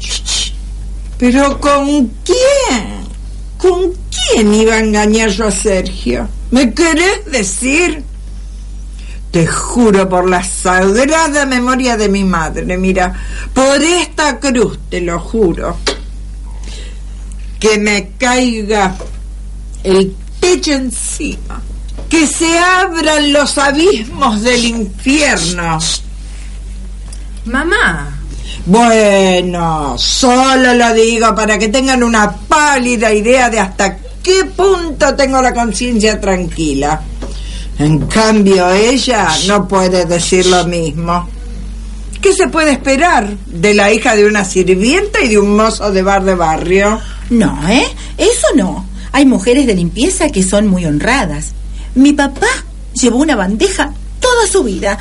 Pero 1.18 1.60
¿con 1.60 2.10
quién? 2.24 3.06
¿Con 3.56 3.92
quién 4.10 4.54
iba 4.54 4.74
a 4.74 4.80
engañar 4.80 5.28
yo 5.30 5.46
a 5.46 5.52
Sergio? 5.52 6.28
¿Me 6.50 6.74
querés 6.74 7.30
decir? 7.30 8.09
Te 9.30 9.46
juro 9.46 10.08
por 10.08 10.28
la 10.28 10.42
sagrada 10.42 11.46
memoria 11.46 11.96
de 11.96 12.08
mi 12.08 12.24
madre, 12.24 12.76
mira, 12.76 13.14
por 13.54 13.80
esta 13.80 14.40
cruz, 14.40 14.78
te 14.88 15.00
lo 15.00 15.20
juro, 15.20 15.76
que 17.60 17.78
me 17.78 18.12
caiga 18.18 18.96
el 19.84 20.16
techo 20.40 20.72
encima, 20.72 21.62
que 22.08 22.26
se 22.26 22.58
abran 22.58 23.32
los 23.32 23.56
abismos 23.56 24.42
del 24.42 24.64
infierno. 24.64 25.78
Mamá, 27.44 28.16
Bueno, 28.66 29.96
solo 29.96 30.74
lo 30.74 30.92
digo 30.92 31.34
para 31.34 31.56
que 31.56 31.68
tengan 31.68 32.02
una 32.02 32.32
pálida 32.32 33.12
idea 33.12 33.48
de 33.48 33.60
hasta 33.60 33.96
qué 34.22 34.44
punto 34.44 35.14
tengo 35.14 35.40
la 35.40 35.54
conciencia 35.54 36.20
tranquila. 36.20 37.00
En 37.78 38.06
cambio, 38.06 38.70
ella 38.70 39.28
no 39.46 39.66
puede 39.66 40.04
decir 40.04 40.46
lo 40.46 40.66
mismo. 40.66 41.28
¿Qué 42.20 42.34
se 42.34 42.48
puede 42.48 42.72
esperar 42.72 43.34
de 43.46 43.72
la 43.72 43.92
hija 43.92 44.14
de 44.14 44.26
una 44.26 44.44
sirvienta 44.44 45.22
y 45.22 45.28
de 45.28 45.38
un 45.38 45.56
mozo 45.56 45.90
de 45.90 46.02
bar 46.02 46.22
de 46.22 46.34
barrio? 46.34 47.00
No, 47.30 47.66
¿eh? 47.68 47.86
Eso 48.18 48.46
no. 48.54 48.86
Hay 49.12 49.24
mujeres 49.24 49.66
de 49.66 49.74
limpieza 49.74 50.28
que 50.28 50.42
son 50.42 50.66
muy 50.66 50.84
honradas. 50.84 51.52
Mi 51.94 52.12
papá 52.12 52.46
llevó 52.92 53.18
una 53.18 53.36
bandeja 53.36 53.92
toda 54.20 54.46
su 54.46 54.62
vida. 54.62 54.98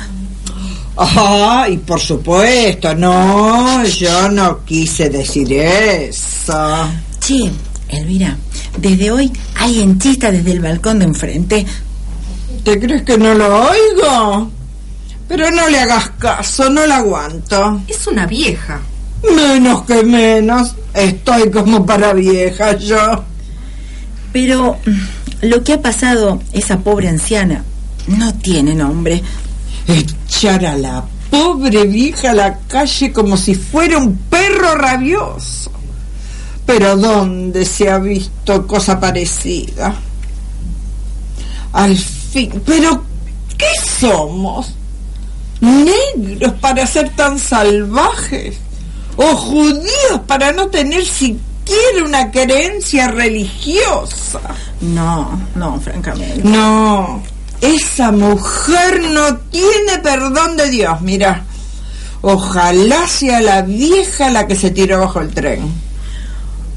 Ay, 0.96 1.78
por 1.78 2.00
supuesto, 2.00 2.94
no, 2.94 3.84
yo 3.84 4.28
no 4.30 4.64
quise 4.64 5.08
decir 5.08 5.52
eso. 5.52 6.88
Che, 7.20 7.50
Elvira, 7.88 8.36
Desde 8.76 9.10
hoy 9.10 9.32
alguien 9.56 9.98
chista 9.98 10.30
desde 10.30 10.52
el 10.52 10.60
balcón 10.60 10.98
de 10.98 11.04
enfrente. 11.06 11.66
¿Te 12.64 12.78
crees 12.78 13.02
que 13.02 13.16
no 13.16 13.34
lo 13.34 13.70
oigo? 13.70 14.50
Pero 15.28 15.50
no 15.50 15.68
le 15.68 15.78
hagas 15.78 16.10
caso, 16.18 16.68
no 16.68 16.86
la 16.86 16.96
aguanto. 16.96 17.80
Es 17.88 18.06
una 18.06 18.26
vieja. 18.26 18.80
Menos 19.34 19.84
que 19.84 20.02
menos. 20.02 20.74
Estoy 20.92 21.50
como 21.50 21.86
para 21.86 22.12
vieja 22.12 22.76
yo. 22.76 23.24
Pero 24.32 24.78
mm, 24.84 25.46
lo 25.46 25.62
que 25.62 25.74
ha 25.74 25.82
pasado 25.82 26.42
esa 26.52 26.78
pobre 26.80 27.08
anciana 27.08 27.64
no 28.08 28.34
tiene 28.34 28.74
nombre. 28.74 29.22
Echar 29.86 30.66
a 30.66 30.76
la 30.76 31.04
pobre 31.30 31.84
vieja 31.84 32.32
a 32.32 32.34
la 32.34 32.58
calle 32.68 33.12
como 33.12 33.36
si 33.36 33.54
fuera 33.54 33.98
un 33.98 34.16
perro 34.16 34.74
rabioso. 34.74 35.70
Pero 36.66 36.96
¿dónde 36.96 37.64
se 37.64 37.88
ha 37.88 37.98
visto 37.98 38.66
cosa 38.66 39.00
parecida? 39.00 39.94
Al 41.72 41.96
fin, 42.32 42.62
pero 42.64 43.04
¿qué 43.56 43.66
somos? 44.00 44.74
¿Negros 45.60 46.54
para 46.60 46.86
ser 46.86 47.10
tan 47.10 47.38
salvajes? 47.38 48.56
¿O 49.16 49.36
judíos 49.36 50.20
para 50.26 50.52
no 50.52 50.68
tener 50.68 51.04
siquiera 51.04 52.04
una 52.04 52.30
creencia 52.30 53.08
religiosa? 53.08 54.40
No, 54.80 55.38
no, 55.54 55.78
francamente. 55.80 56.42
No, 56.42 57.22
esa 57.60 58.10
mujer 58.12 59.02
no 59.10 59.36
tiene 59.50 59.98
perdón 60.02 60.56
de 60.56 60.70
Dios, 60.70 61.00
mira. 61.02 61.44
Ojalá 62.22 63.06
sea 63.08 63.40
la 63.40 63.62
vieja 63.62 64.30
la 64.30 64.46
que 64.46 64.54
se 64.54 64.70
tiró 64.70 65.00
bajo 65.00 65.20
el 65.20 65.30
tren. 65.30 65.72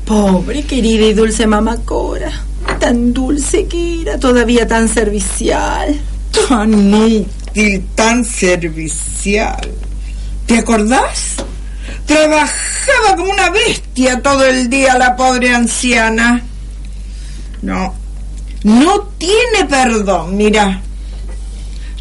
Pobre, 0.05 0.63
querida 0.63 1.05
y 1.05 1.13
dulce 1.13 1.47
mamá 1.47 1.77
Cora. 1.85 2.31
Tan 2.83 3.13
dulce 3.13 3.65
que 3.65 4.01
era, 4.01 4.19
todavía 4.19 4.67
tan 4.67 4.89
servicial. 4.89 5.97
Tan 6.49 6.93
útil, 6.93 7.87
tan 7.95 8.25
servicial. 8.25 9.71
¿Te 10.45 10.57
acordás? 10.57 11.35
Trabajaba 12.05 13.15
como 13.15 13.31
una 13.31 13.49
bestia 13.51 14.21
todo 14.21 14.45
el 14.45 14.69
día 14.69 14.97
la 14.97 15.15
pobre 15.15 15.55
anciana. 15.55 16.43
No, 17.61 17.95
no 18.65 18.99
tiene 19.17 19.63
perdón, 19.69 20.35
mira. 20.35 20.81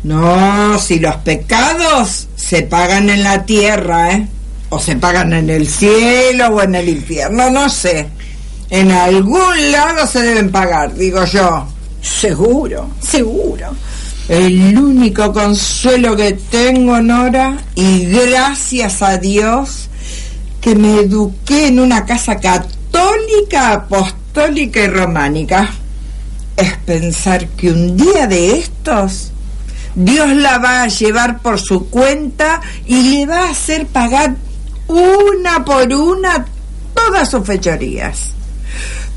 No, 0.03 0.81
si 0.81 0.99
los 0.99 1.15
pecados 1.19 2.27
se 2.35 2.63
pagan 2.63 3.09
en 3.09 3.23
la 3.23 3.47
tierra, 3.47 4.15
¿eh? 4.15 4.27
O 4.71 4.81
se 4.81 4.97
pagan 4.97 5.33
en 5.33 5.49
el 5.49 5.69
cielo 5.69 6.49
o 6.49 6.61
en 6.61 6.75
el 6.75 6.89
infierno, 6.89 7.51
no 7.51 7.71
sé. 7.71 8.09
En 8.73 8.91
algún 8.91 9.71
lado 9.71 10.07
se 10.07 10.23
deben 10.23 10.51
pagar, 10.51 10.95
digo 10.95 11.23
yo. 11.27 11.67
Seguro, 12.01 12.89
seguro. 13.01 13.67
El 14.31 14.79
único 14.79 15.31
consuelo 15.31 16.17
que 16.17 16.33
tengo, 16.33 16.99
Nora, 17.03 17.59
y 17.75 18.07
gracias 18.07 19.03
a 19.03 19.19
Dios, 19.19 19.91
que 20.63 20.75
me 20.75 21.01
eduqué 21.01 21.67
en 21.67 21.81
una 21.81 22.07
casa 22.07 22.41
católica, 22.41 23.73
apostólica 23.73 24.81
y 24.81 24.87
románica, 24.87 25.69
es 26.57 26.75
pensar 26.79 27.49
que 27.49 27.71
un 27.73 27.95
día 27.95 28.27
de 28.27 28.57
estos 28.57 29.33
Dios 29.95 30.31
la 30.31 30.57
va 30.57 30.85
a 30.85 30.89
llevar 30.89 31.41
por 31.41 31.61
su 31.61 31.91
cuenta 31.91 32.63
y 32.87 33.03
le 33.03 33.27
va 33.27 33.49
a 33.49 33.51
hacer 33.51 33.87
pagar 33.87 34.35
una 34.89 35.63
por 35.63 35.93
una 35.93 36.47
todas 36.95 37.29
sus 37.31 37.47
fechorías. 37.47 38.33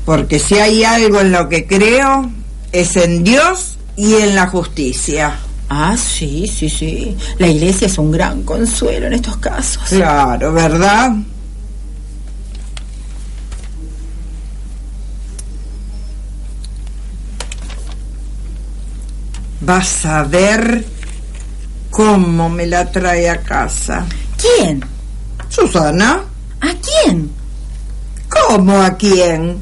Porque 0.04 0.38
si 0.38 0.54
hay 0.54 0.84
algo 0.84 1.20
en 1.20 1.32
lo 1.32 1.48
que 1.48 1.66
creo, 1.66 2.30
es 2.72 2.96
en 2.96 3.24
Dios 3.24 3.78
y 3.96 4.14
en 4.14 4.34
la 4.34 4.46
justicia. 4.46 5.38
Ah, 5.68 5.96
sí, 5.96 6.46
sí, 6.46 6.68
sí. 6.68 7.16
La 7.38 7.48
iglesia 7.48 7.86
es 7.86 7.98
un 7.98 8.12
gran 8.12 8.42
consuelo 8.42 9.06
en 9.06 9.14
estos 9.14 9.36
casos. 9.38 9.82
Claro, 9.88 10.52
¿verdad? 10.52 11.12
Vas 19.60 20.06
a 20.06 20.22
ver 20.22 20.86
cómo 21.90 22.48
me 22.48 22.66
la 22.66 22.90
trae 22.92 23.28
a 23.28 23.40
casa. 23.42 24.06
¿Quién? 24.40 24.84
Susana. 25.48 26.22
¿A 26.60 26.74
quién? 26.74 27.30
¿Cómo 28.48 28.82
a 28.82 28.96
quién? 28.96 29.58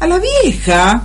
A 0.00 0.06
la 0.06 0.18
vieja. 0.18 1.02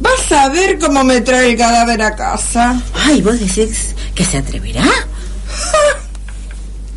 Vas 0.00 0.32
a 0.32 0.48
ver 0.48 0.78
cómo 0.78 1.04
me 1.04 1.20
trae 1.20 1.50
el 1.50 1.56
cadáver 1.56 2.02
a 2.02 2.16
casa. 2.16 2.80
Ay, 2.94 3.22
vos 3.22 3.38
decís 3.38 3.94
que 4.14 4.24
se 4.24 4.38
atreverá. 4.38 4.84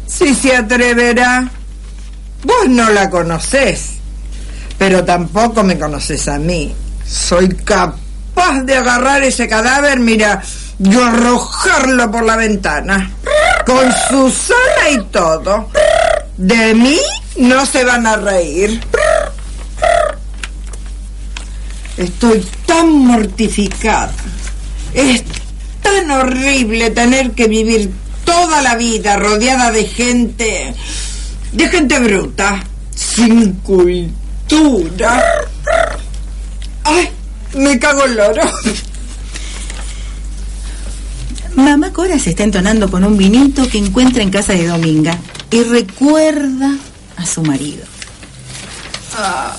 Sí 0.08 0.34
se 0.34 0.56
atreverá. 0.56 1.50
Vos 2.44 2.70
no 2.70 2.90
la 2.92 3.10
conocés, 3.10 3.96
pero 4.78 5.04
tampoco 5.04 5.62
me 5.62 5.78
conoces 5.78 6.30
a 6.30 6.38
mí. 6.38 6.74
Soy 7.06 7.50
capaz 7.50 8.62
de 8.64 8.78
agarrar 8.78 9.24
ese 9.24 9.50
cadáver, 9.50 10.00
mira, 10.00 10.42
y 10.80 10.96
arrojarlo 10.96 12.10
por 12.12 12.24
la 12.24 12.38
ventana, 12.38 13.12
con 13.66 13.92
Susana 14.10 14.90
y 14.92 15.04
todo. 15.06 15.70
De 16.38 16.74
mí 16.76 17.00
no 17.38 17.66
se 17.66 17.84
van 17.84 18.08
a 18.08 18.16
reír. 18.16 18.80
Estoy 21.98 22.46
tan 22.66 22.92
mortificada. 22.92 24.14
Es 24.94 25.24
tan 25.82 26.12
horrible 26.12 26.90
tener 26.92 27.32
que 27.32 27.48
vivir 27.48 27.92
toda 28.26 28.62
la 28.62 28.76
vida 28.76 29.16
rodeada 29.18 29.72
de 29.72 29.86
gente, 29.86 30.74
de 31.52 31.70
gente 31.70 32.00
bruta, 32.00 32.64
sin 32.94 33.54
cultura. 33.56 35.24
¡Ay! 36.84 37.10
Me 37.54 37.80
cago 37.80 38.04
el 38.04 38.16
loro. 38.16 38.42
Mamá 41.56 41.94
Cora 41.94 42.20
se 42.20 42.32
está 42.32 42.44
entonando 42.44 42.92
con 42.92 43.06
un 43.06 43.18
vinito 43.18 43.68
que 43.70 43.78
encuentra 43.78 44.22
en 44.22 44.30
casa 44.30 44.52
de 44.52 44.68
Dominga 44.68 45.18
y 45.52 45.64
recuerda 45.64 46.76
a 47.16 47.26
su 47.26 47.42
marido. 47.44 47.86
Ah, 49.18 49.56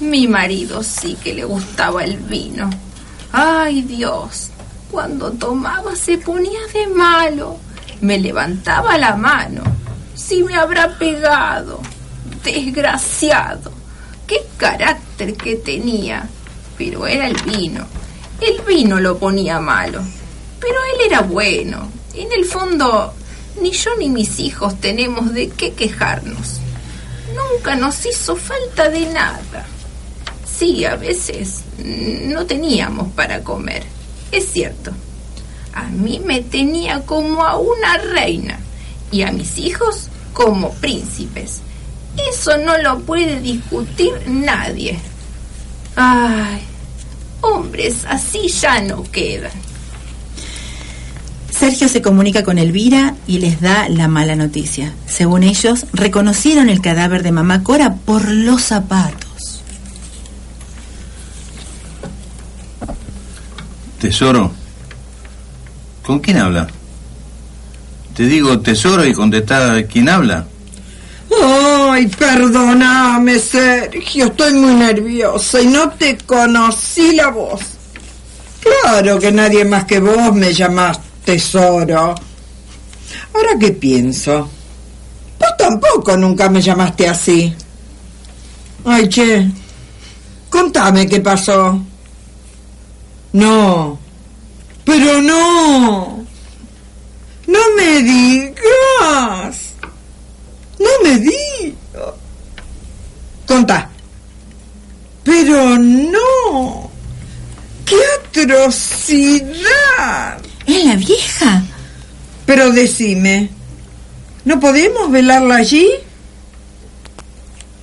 mi 0.00 0.28
marido 0.28 0.82
sí 0.82 1.16
que 1.22 1.34
le 1.34 1.44
gustaba 1.44 2.04
el 2.04 2.18
vino. 2.18 2.70
Ay 3.32 3.82
Dios, 3.82 4.50
cuando 4.90 5.32
tomaba 5.32 5.96
se 5.96 6.18
ponía 6.18 6.60
de 6.72 6.86
malo. 6.86 7.58
Me 8.00 8.18
levantaba 8.18 8.96
la 8.96 9.16
mano. 9.16 9.62
Si 10.14 10.42
me 10.44 10.54
habrá 10.54 10.96
pegado. 10.98 11.80
Desgraciado. 12.44 13.72
Qué 14.26 14.46
carácter 14.56 15.34
que 15.34 15.56
tenía. 15.56 16.28
Pero 16.76 17.06
era 17.06 17.26
el 17.26 17.36
vino. 17.42 17.84
El 18.40 18.60
vino 18.62 19.00
lo 19.00 19.18
ponía 19.18 19.58
malo. 19.58 20.00
Pero 20.60 20.76
él 20.94 21.06
era 21.06 21.22
bueno. 21.22 21.90
En 22.14 22.32
el 22.32 22.44
fondo, 22.44 23.14
ni 23.60 23.72
yo 23.72 23.90
ni 23.98 24.08
mis 24.08 24.38
hijos 24.38 24.80
tenemos 24.80 25.32
de 25.34 25.48
qué 25.50 25.72
quejarnos. 25.72 26.60
Nunca 27.34 27.74
nos 27.74 28.06
hizo 28.06 28.36
falta 28.36 28.88
de 28.88 29.06
nada. 29.06 29.66
Sí, 30.58 30.84
a 30.84 30.96
veces 30.96 31.62
no 31.78 32.44
teníamos 32.44 33.12
para 33.12 33.44
comer. 33.44 33.84
Es 34.32 34.50
cierto. 34.50 34.90
A 35.72 35.84
mí 35.84 36.20
me 36.24 36.40
tenía 36.40 37.02
como 37.02 37.44
a 37.44 37.56
una 37.58 37.98
reina 37.98 38.58
y 39.12 39.22
a 39.22 39.30
mis 39.30 39.56
hijos 39.58 40.08
como 40.32 40.72
príncipes. 40.74 41.60
Eso 42.30 42.56
no 42.58 42.76
lo 42.78 42.98
puede 43.00 43.40
discutir 43.40 44.12
nadie. 44.26 44.98
Ay, 45.94 46.62
hombres 47.40 48.04
así 48.08 48.48
ya 48.48 48.80
no 48.80 49.04
quedan. 49.04 49.52
Sergio 51.50 51.88
se 51.88 52.02
comunica 52.02 52.42
con 52.42 52.58
Elvira 52.58 53.14
y 53.26 53.38
les 53.38 53.60
da 53.60 53.88
la 53.88 54.08
mala 54.08 54.34
noticia. 54.34 54.92
Según 55.06 55.44
ellos, 55.44 55.86
reconocieron 55.92 56.68
el 56.68 56.80
cadáver 56.80 57.22
de 57.22 57.32
mamá 57.32 57.62
Cora 57.62 57.94
por 57.94 58.28
los 58.28 58.62
zapatos. 58.62 59.27
Tesoro, 64.00 64.52
¿con 66.04 66.20
quién 66.20 66.38
habla? 66.38 66.68
Te 68.14 68.24
digo 68.24 68.60
tesoro 68.60 69.04
y 69.04 69.12
contestá 69.12 69.82
quién 69.86 70.08
habla. 70.08 70.46
Ay, 71.42 72.06
perdóname, 72.06 73.38
Sergio, 73.38 74.26
estoy 74.26 74.54
muy 74.54 74.74
nerviosa 74.74 75.60
y 75.60 75.66
no 75.66 75.90
te 75.90 76.16
conocí 76.18 77.14
la 77.14 77.28
voz. 77.28 77.60
Claro 78.60 79.18
que 79.18 79.30
nadie 79.32 79.64
más 79.64 79.84
que 79.84 80.00
vos 80.00 80.34
me 80.34 80.52
llamaste 80.52 81.08
tesoro. 81.24 82.14
Ahora 83.34 83.58
que 83.60 83.72
pienso, 83.72 84.48
vos 85.38 85.56
tampoco 85.58 86.16
nunca 86.16 86.48
me 86.48 86.62
llamaste 86.62 87.08
así. 87.08 87.54
Ay, 88.84 89.08
che, 89.08 89.50
Contame 90.48 91.06
qué 91.06 91.20
pasó. 91.20 91.78
No. 93.38 93.98
Pero 94.84 95.22
no. 95.22 96.26
No 97.46 97.58
me 97.76 98.02
digas. 98.02 99.74
No 100.80 100.88
me 101.04 101.18
digas. 101.20 102.14
Contá. 103.46 103.88
Pero 105.22 105.78
no. 105.78 106.90
¡Qué 107.86 107.94
atrocidad! 108.26 109.62
¿Es 110.66 110.84
la 110.84 110.96
vieja? 110.96 111.62
Pero 112.44 112.72
decime, 112.72 113.50
¿no 114.44 114.58
podemos 114.58 115.12
velarla 115.12 115.58
allí? 115.58 115.88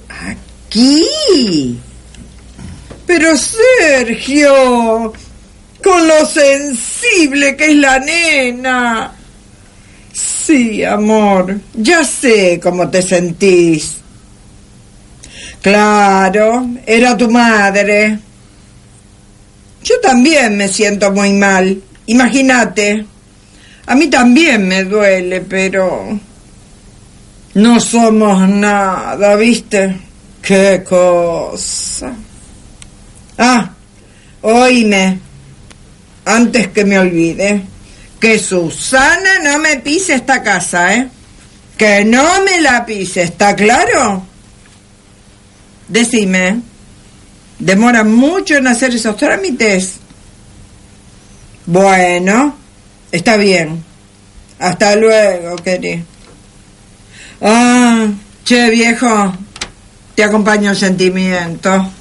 Aquí. 0.09 1.79
Pero 3.07 3.37
Sergio, 3.37 5.13
con 5.85 6.07
lo 6.07 6.25
sensible 6.25 7.55
que 7.55 7.65
es 7.65 7.75
la 7.75 7.99
nena. 7.99 9.13
Sí, 10.11 10.83
amor, 10.83 11.59
ya 11.75 12.03
sé 12.03 12.59
cómo 12.59 12.89
te 12.89 13.03
sentís. 13.03 13.97
Claro, 15.61 16.67
era 16.87 17.15
tu 17.15 17.29
madre. 17.29 18.17
Yo 19.83 19.99
también 20.01 20.57
me 20.57 20.69
siento 20.69 21.11
muy 21.11 21.33
mal. 21.33 21.79
Imagínate. 22.07 23.05
A 23.85 23.93
mí 23.93 24.07
también 24.07 24.67
me 24.67 24.85
duele, 24.85 25.41
pero... 25.41 26.19
No 27.53 27.79
somos 27.79 28.49
nada, 28.49 29.35
¿viste? 29.35 29.95
Qué 30.41 30.83
cosa. 30.83 32.11
Ah, 33.37 33.69
oíme. 34.41 35.19
Antes 36.25 36.67
que 36.69 36.83
me 36.83 36.99
olvide. 36.99 37.61
Que 38.19 38.39
Susana 38.39 39.39
no 39.43 39.59
me 39.59 39.77
pise 39.77 40.15
esta 40.15 40.41
casa, 40.41 40.95
¿eh? 40.95 41.09
Que 41.77 42.03
no 42.05 42.43
me 42.43 42.61
la 42.61 42.85
pise, 42.85 43.23
¿está 43.23 43.55
claro? 43.55 44.25
Decime. 45.87 46.61
¿Demora 47.59 48.03
mucho 48.03 48.55
en 48.55 48.67
hacer 48.67 48.95
esos 48.95 49.15
trámites? 49.15 49.95
Bueno, 51.65 52.57
está 53.11 53.37
bien. 53.37 53.83
Hasta 54.59 54.95
luego, 54.95 55.55
querido. 55.57 56.03
Ah, 57.41 58.07
che, 58.43 58.69
viejo, 58.69 59.33
te 60.15 60.23
acompaño 60.23 60.71
el 60.71 60.77
sentimiento. 60.77 61.91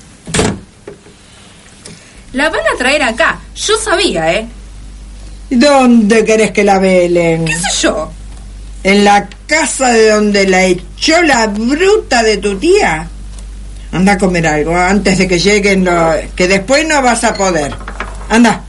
La 2.34 2.50
van 2.50 2.60
a 2.72 2.76
traer 2.78 3.02
acá. 3.02 3.38
Yo 3.56 3.74
sabía, 3.78 4.32
¿eh? 4.34 4.46
¿Dónde 5.50 6.24
querés 6.24 6.50
que 6.52 6.64
la 6.64 6.78
velen? 6.78 7.44
¿Qué 7.44 7.54
sé 7.54 7.68
yo? 7.82 8.10
¿En 8.82 9.04
la 9.04 9.28
casa 9.46 9.88
de 9.88 10.10
donde 10.10 10.46
la 10.48 10.64
echó 10.64 11.22
la 11.22 11.46
bruta 11.46 12.22
de 12.22 12.36
tu 12.38 12.56
tía? 12.56 13.08
Anda 13.92 14.12
a 14.12 14.18
comer 14.18 14.46
algo 14.46 14.76
antes 14.76 15.16
de 15.18 15.28
que 15.28 15.38
lleguen, 15.38 15.84
los- 15.84 16.16
que 16.34 16.48
después 16.48 16.86
no 16.86 17.00
vas 17.02 17.22
a 17.24 17.34
poder. 17.34 17.74
Anda. 18.28 18.62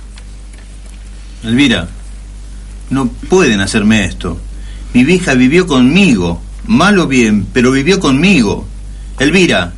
Elvira, 1.44 1.88
no 2.92 3.08
pueden 3.08 3.60
hacerme 3.62 4.06
esto. 4.06 4.40
Mi 4.94 5.04
vieja 5.04 5.34
vivió 5.34 5.66
conmigo, 5.68 6.42
mal 6.66 6.98
o 7.00 7.08
bien, 7.08 7.46
pero 7.52 7.72
vivió 7.72 8.00
conmigo. 8.00 8.66
Elvira, 9.20 9.74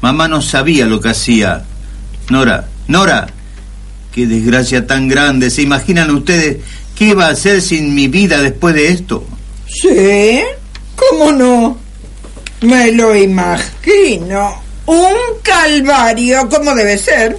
mamá 0.00 0.28
no 0.28 0.42
sabía 0.42 0.86
lo 0.86 1.00
que 1.00 1.10
hacía. 1.10 1.64
Nora, 2.30 2.68
Nora, 2.92 3.26
qué 4.12 4.26
desgracia 4.26 4.86
tan 4.86 5.08
grande. 5.08 5.50
¿Se 5.50 5.62
imaginan 5.62 6.10
ustedes 6.10 6.58
qué 6.94 7.06
iba 7.06 7.24
a 7.24 7.30
hacer 7.30 7.62
sin 7.62 7.94
mi 7.94 8.06
vida 8.06 8.42
después 8.42 8.74
de 8.74 8.88
esto? 8.88 9.24
¿Sí? 9.66 10.42
¿Cómo 10.94 11.32
no? 11.32 11.78
Me 12.60 12.92
lo 12.92 13.16
imagino. 13.16 14.62
Un 14.84 15.14
calvario, 15.42 16.46
como 16.50 16.74
debe 16.74 16.98
ser. 16.98 17.38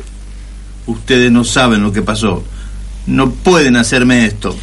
Ustedes 0.88 1.32
no 1.32 1.44
saben 1.44 1.84
lo 1.84 1.94
que 1.94 2.02
pasó. 2.02 2.44
No 3.06 3.30
pueden 3.30 3.76
hacerme 3.76 4.26
esto. 4.26 4.56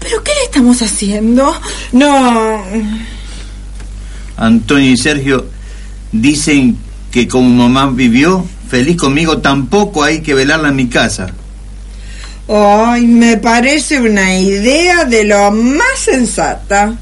¿Pero 0.00 0.24
qué 0.24 0.32
le 0.32 0.44
estamos 0.46 0.82
haciendo? 0.82 1.54
No. 1.92 2.64
Antonio 4.36 4.90
y 4.90 4.96
Sergio 4.96 5.46
dicen 6.10 6.76
que 7.12 7.28
como 7.28 7.48
mamá 7.48 7.92
vivió 7.94 8.44
feliz 8.68 8.96
conmigo, 8.96 9.38
tampoco 9.38 10.02
hay 10.02 10.20
que 10.20 10.34
velarla 10.34 10.68
en 10.68 10.76
mi 10.76 10.88
casa. 10.88 11.28
Ay, 12.48 13.06
me 13.06 13.36
parece 13.38 14.00
una 14.00 14.38
idea 14.38 15.04
de 15.04 15.24
lo 15.24 15.50
más 15.50 15.98
sensata. 15.98 16.94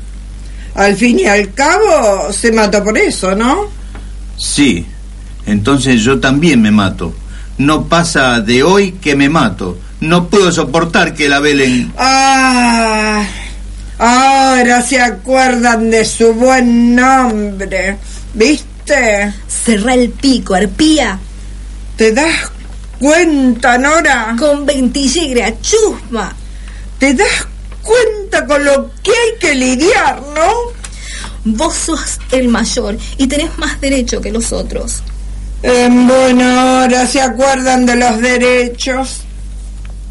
Al 0.74 0.96
fin 0.96 1.20
y 1.20 1.26
al 1.26 1.52
cabo, 1.52 2.32
se 2.32 2.50
mató 2.50 2.82
por 2.82 2.96
eso, 2.98 3.34
¿no? 3.34 3.68
Sí, 4.36 4.86
entonces 5.46 6.02
yo 6.02 6.18
también 6.18 6.62
me 6.62 6.70
mato. 6.70 7.14
No 7.58 7.84
pasa 7.84 8.40
de 8.40 8.62
hoy 8.62 8.92
que 8.92 9.14
me 9.14 9.28
mato. 9.28 9.78
No 10.00 10.28
puedo 10.28 10.50
soportar 10.50 11.14
que 11.14 11.28
la 11.28 11.38
velen. 11.40 11.92
Ah, 11.96 13.24
ahora 13.98 14.82
se 14.82 15.00
acuerdan 15.00 15.90
de 15.90 16.04
su 16.04 16.34
buen 16.34 16.96
nombre. 16.96 17.98
¿Viste? 18.34 19.32
Cerra 19.46 19.94
el 19.94 20.10
pico, 20.10 20.54
arpía. 20.54 21.18
¿Te 21.96 22.12
das 22.12 22.50
cuenta, 22.98 23.78
Nora? 23.78 24.34
Con 24.38 24.66
ventillegra, 24.66 25.52
chusma. 25.60 26.34
¿Te 26.98 27.14
das 27.14 27.46
cuenta 27.82 28.44
con 28.46 28.64
lo 28.64 28.90
que 29.02 29.10
hay 29.10 29.38
que 29.38 29.54
lidiar, 29.54 30.20
no? 30.34 30.52
Vos 31.44 31.74
sos 31.74 32.18
el 32.32 32.48
mayor 32.48 32.96
y 33.18 33.26
tenés 33.26 33.56
más 33.58 33.80
derecho 33.80 34.20
que 34.20 34.32
los 34.32 34.52
otros. 34.52 35.02
En 35.62 36.06
buena 36.08 36.82
hora 36.82 37.06
se 37.06 37.20
acuerdan 37.20 37.86
de 37.86 37.96
los 37.96 38.20
derechos. 38.20 39.20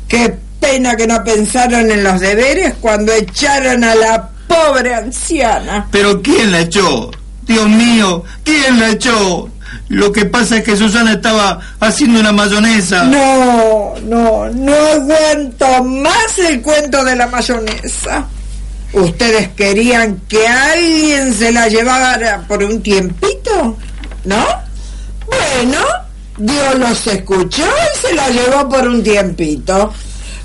Qué 0.08 0.36
pena 0.60 0.96
que 0.96 1.06
no 1.06 1.24
pensaron 1.24 1.92
en 1.92 2.04
los 2.04 2.20
deberes 2.20 2.76
cuando 2.80 3.12
echaron 3.12 3.84
a 3.84 3.96
la 3.96 4.30
pobre 4.48 4.96
anciana. 4.96 5.88
¿Pero 5.92 6.22
quién 6.22 6.52
la 6.52 6.62
echó? 6.62 7.12
Dios 7.46 7.68
mío, 7.68 8.24
¿quién 8.44 8.80
la 8.80 8.92
echó? 8.92 9.50
Lo 9.90 10.12
que 10.12 10.26
pasa 10.26 10.58
es 10.58 10.64
que 10.64 10.76
Susana 10.76 11.14
estaba 11.14 11.60
haciendo 11.80 12.20
una 12.20 12.32
mayonesa. 12.32 13.04
No, 13.04 13.94
no, 14.04 14.50
no 14.50 14.76
aguanto 14.76 15.84
más 15.84 16.40
el 16.40 16.62
cuento 16.62 17.04
de 17.04 17.16
la 17.16 17.28
mayonesa. 17.28 18.26
¿Ustedes 18.94 19.50
querían 19.50 20.22
que 20.28 20.48
alguien 20.48 21.34
se 21.34 21.52
la 21.52 21.68
llevara 21.68 22.46
por 22.48 22.64
un 22.64 22.82
tiempito? 22.82 23.78
¿No? 24.26 24.46
Bueno, 25.26 25.80
Dios 26.38 26.80
los 26.80 27.08
escuchó 27.08 27.64
y 27.64 28.08
se 28.08 28.14
la 28.14 28.30
llevó 28.30 28.70
por 28.70 28.88
un 28.88 29.04
tiempito. 29.04 29.92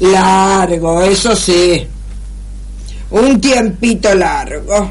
Largo, 0.00 1.02
eso 1.02 1.34
sí. 1.34 1.86
Un 3.10 3.40
tiempito 3.40 4.14
largo. 4.14 4.90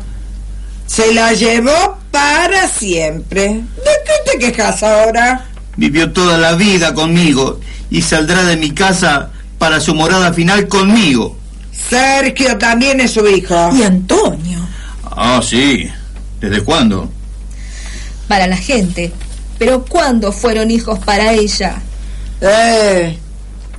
Se 0.86 1.14
la 1.14 1.34
llevó 1.34 1.98
para 2.12 2.68
siempre. 2.68 3.48
¿De 3.48 3.92
qué 4.06 4.32
te 4.32 4.40
quejas 4.40 4.84
ahora? 4.84 5.46
Vivió 5.76 6.12
toda 6.12 6.38
la 6.38 6.54
vida 6.54 6.94
conmigo 6.94 7.60
y 7.90 8.02
saldrá 8.02 8.44
de 8.44 8.58
mi 8.58 8.72
casa 8.72 9.32
para 9.58 9.80
su 9.80 9.94
morada 9.96 10.34
final 10.34 10.68
conmigo. 10.68 11.38
Sergio 11.90 12.58
también 12.58 13.00
es 13.00 13.12
su 13.12 13.28
hijo. 13.28 13.70
Y 13.76 13.84
Antonio. 13.84 14.60
Ah, 15.04 15.42
sí. 15.44 15.90
¿Desde 16.40 16.62
cuándo? 16.64 17.12
Para 18.28 18.48
la 18.48 18.58
gente. 18.58 19.12
Pero 19.58 19.86
¿cuándo 19.86 20.32
fueron 20.32 20.70
hijos 20.70 21.00
para 21.00 21.34
ella? 21.34 21.82
Eh, 22.42 23.18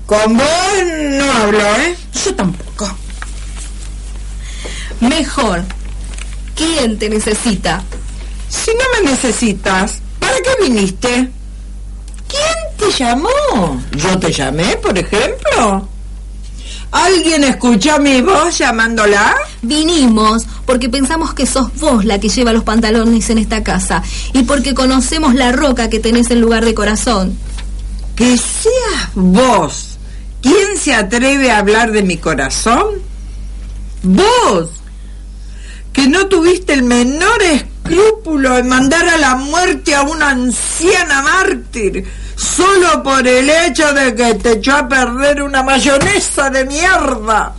con 0.06 0.36
vos 0.36 0.46
no 1.10 1.32
hablo, 1.32 1.60
¿eh? 1.60 1.96
Yo 2.24 2.34
tampoco. 2.34 2.88
Mejor. 5.00 5.64
¿Quién 6.56 6.98
te 6.98 7.08
necesita? 7.08 7.82
Si 8.68 8.74
no 8.74 8.84
me 9.02 9.10
necesitas, 9.12 9.94
¿para 10.18 10.34
qué 10.42 10.62
viniste? 10.62 11.30
¿Quién 12.28 12.76
te 12.76 13.02
llamó? 13.02 13.80
¿Yo 13.96 14.18
te 14.18 14.30
llamé, 14.30 14.76
por 14.76 14.98
ejemplo? 14.98 15.88
¿Alguien 16.90 17.44
escuchó 17.44 17.98
mi 17.98 18.20
voz 18.20 18.58
llamándola? 18.58 19.34
Vinimos 19.62 20.46
porque 20.66 20.90
pensamos 20.90 21.32
que 21.32 21.46
sos 21.46 21.74
vos 21.80 22.04
la 22.04 22.20
que 22.20 22.28
lleva 22.28 22.52
los 22.52 22.62
pantalones 22.62 23.30
en 23.30 23.38
esta 23.38 23.64
casa 23.64 24.02
y 24.34 24.42
porque 24.42 24.74
conocemos 24.74 25.34
la 25.34 25.50
roca 25.50 25.88
que 25.88 25.98
tenés 25.98 26.30
en 26.30 26.42
lugar 26.42 26.66
de 26.66 26.74
corazón. 26.74 27.38
Que 28.16 28.36
seas 28.36 29.08
vos. 29.14 29.96
¿Quién 30.42 30.76
se 30.76 30.92
atreve 30.92 31.50
a 31.50 31.60
hablar 31.60 31.90
de 31.90 32.02
mi 32.02 32.18
corazón? 32.18 32.84
Vos. 34.02 34.68
Que 35.90 36.06
no 36.06 36.26
tuviste 36.26 36.74
el 36.74 36.82
menor 36.82 37.42
escrúpulo 37.88 38.56
en 38.56 38.68
mandar 38.68 39.08
a 39.08 39.16
la 39.16 39.34
muerte 39.36 39.94
a 39.94 40.02
una 40.02 40.30
anciana 40.30 41.22
mártir 41.22 42.04
solo 42.36 43.02
por 43.02 43.26
el 43.26 43.48
hecho 43.48 43.92
de 43.92 44.14
que 44.14 44.34
te 44.34 44.52
echó 44.52 44.76
a 44.76 44.88
perder 44.88 45.42
una 45.42 45.62
mayonesa 45.62 46.50
de 46.50 46.64
mierda? 46.66 47.54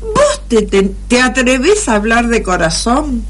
¿Vos 0.00 0.42
te, 0.48 0.62
te, 0.62 0.82
te 1.08 1.20
atreves 1.20 1.88
a 1.88 1.94
hablar 1.94 2.28
de 2.28 2.42
corazón? 2.42 3.24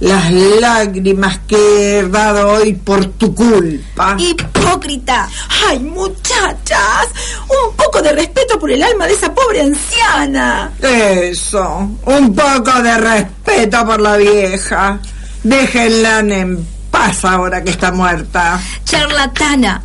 Las 0.00 0.32
lágrimas 0.32 1.40
que 1.46 1.98
he 1.98 2.08
dado 2.08 2.52
hoy 2.52 2.72
por 2.72 3.04
tu 3.04 3.34
culpa. 3.34 4.16
Hipócrita. 4.18 5.28
Ay, 5.68 5.78
muchachas, 5.78 7.08
un 7.48 7.76
poco 7.76 8.00
de 8.00 8.12
respeto 8.12 8.58
por 8.58 8.70
el 8.70 8.82
alma 8.82 9.06
de 9.06 9.12
esa 9.12 9.34
pobre 9.34 9.60
anciana. 9.60 10.72
Eso, 10.80 11.90
un 12.06 12.34
poco 12.34 12.80
de 12.82 12.96
respeto 12.96 13.84
por 13.84 14.00
la 14.00 14.16
vieja. 14.16 14.98
Déjenla 15.42 16.20
en 16.20 16.66
paz 16.90 17.24
ahora 17.26 17.62
que 17.62 17.70
está 17.70 17.92
muerta. 17.92 18.58
Charlatana, 18.84 19.82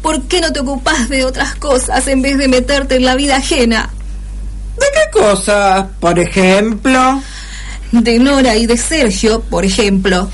¿por 0.00 0.22
qué 0.22 0.40
no 0.40 0.50
te 0.50 0.60
ocupas 0.60 1.10
de 1.10 1.26
otras 1.26 1.56
cosas 1.56 2.06
en 2.08 2.22
vez 2.22 2.38
de 2.38 2.48
meterte 2.48 2.96
en 2.96 3.04
la 3.04 3.16
vida 3.16 3.36
ajena? 3.36 3.90
¿De 4.78 4.86
qué 4.94 5.18
cosas? 5.18 5.84
Por 6.00 6.18
ejemplo. 6.18 7.20
De 7.92 8.18
Nora 8.18 8.56
y 8.56 8.66
de 8.66 8.76
Sergio, 8.76 9.40
por 9.40 9.64
ejemplo. 9.64 10.28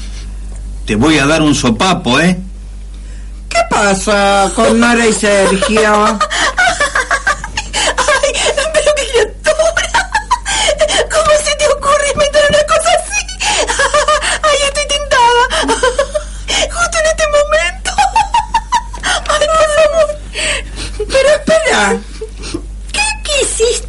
Te 0.86 0.96
voy 0.96 1.18
a 1.18 1.26
dar 1.26 1.42
un 1.42 1.54
sopapo, 1.54 2.20
¿eh? 2.20 2.38
¿Qué 3.48 3.58
pasa 3.70 4.50
con 4.54 4.80
Nora 4.80 5.06
y 5.06 5.12
Sergio? 5.12 6.18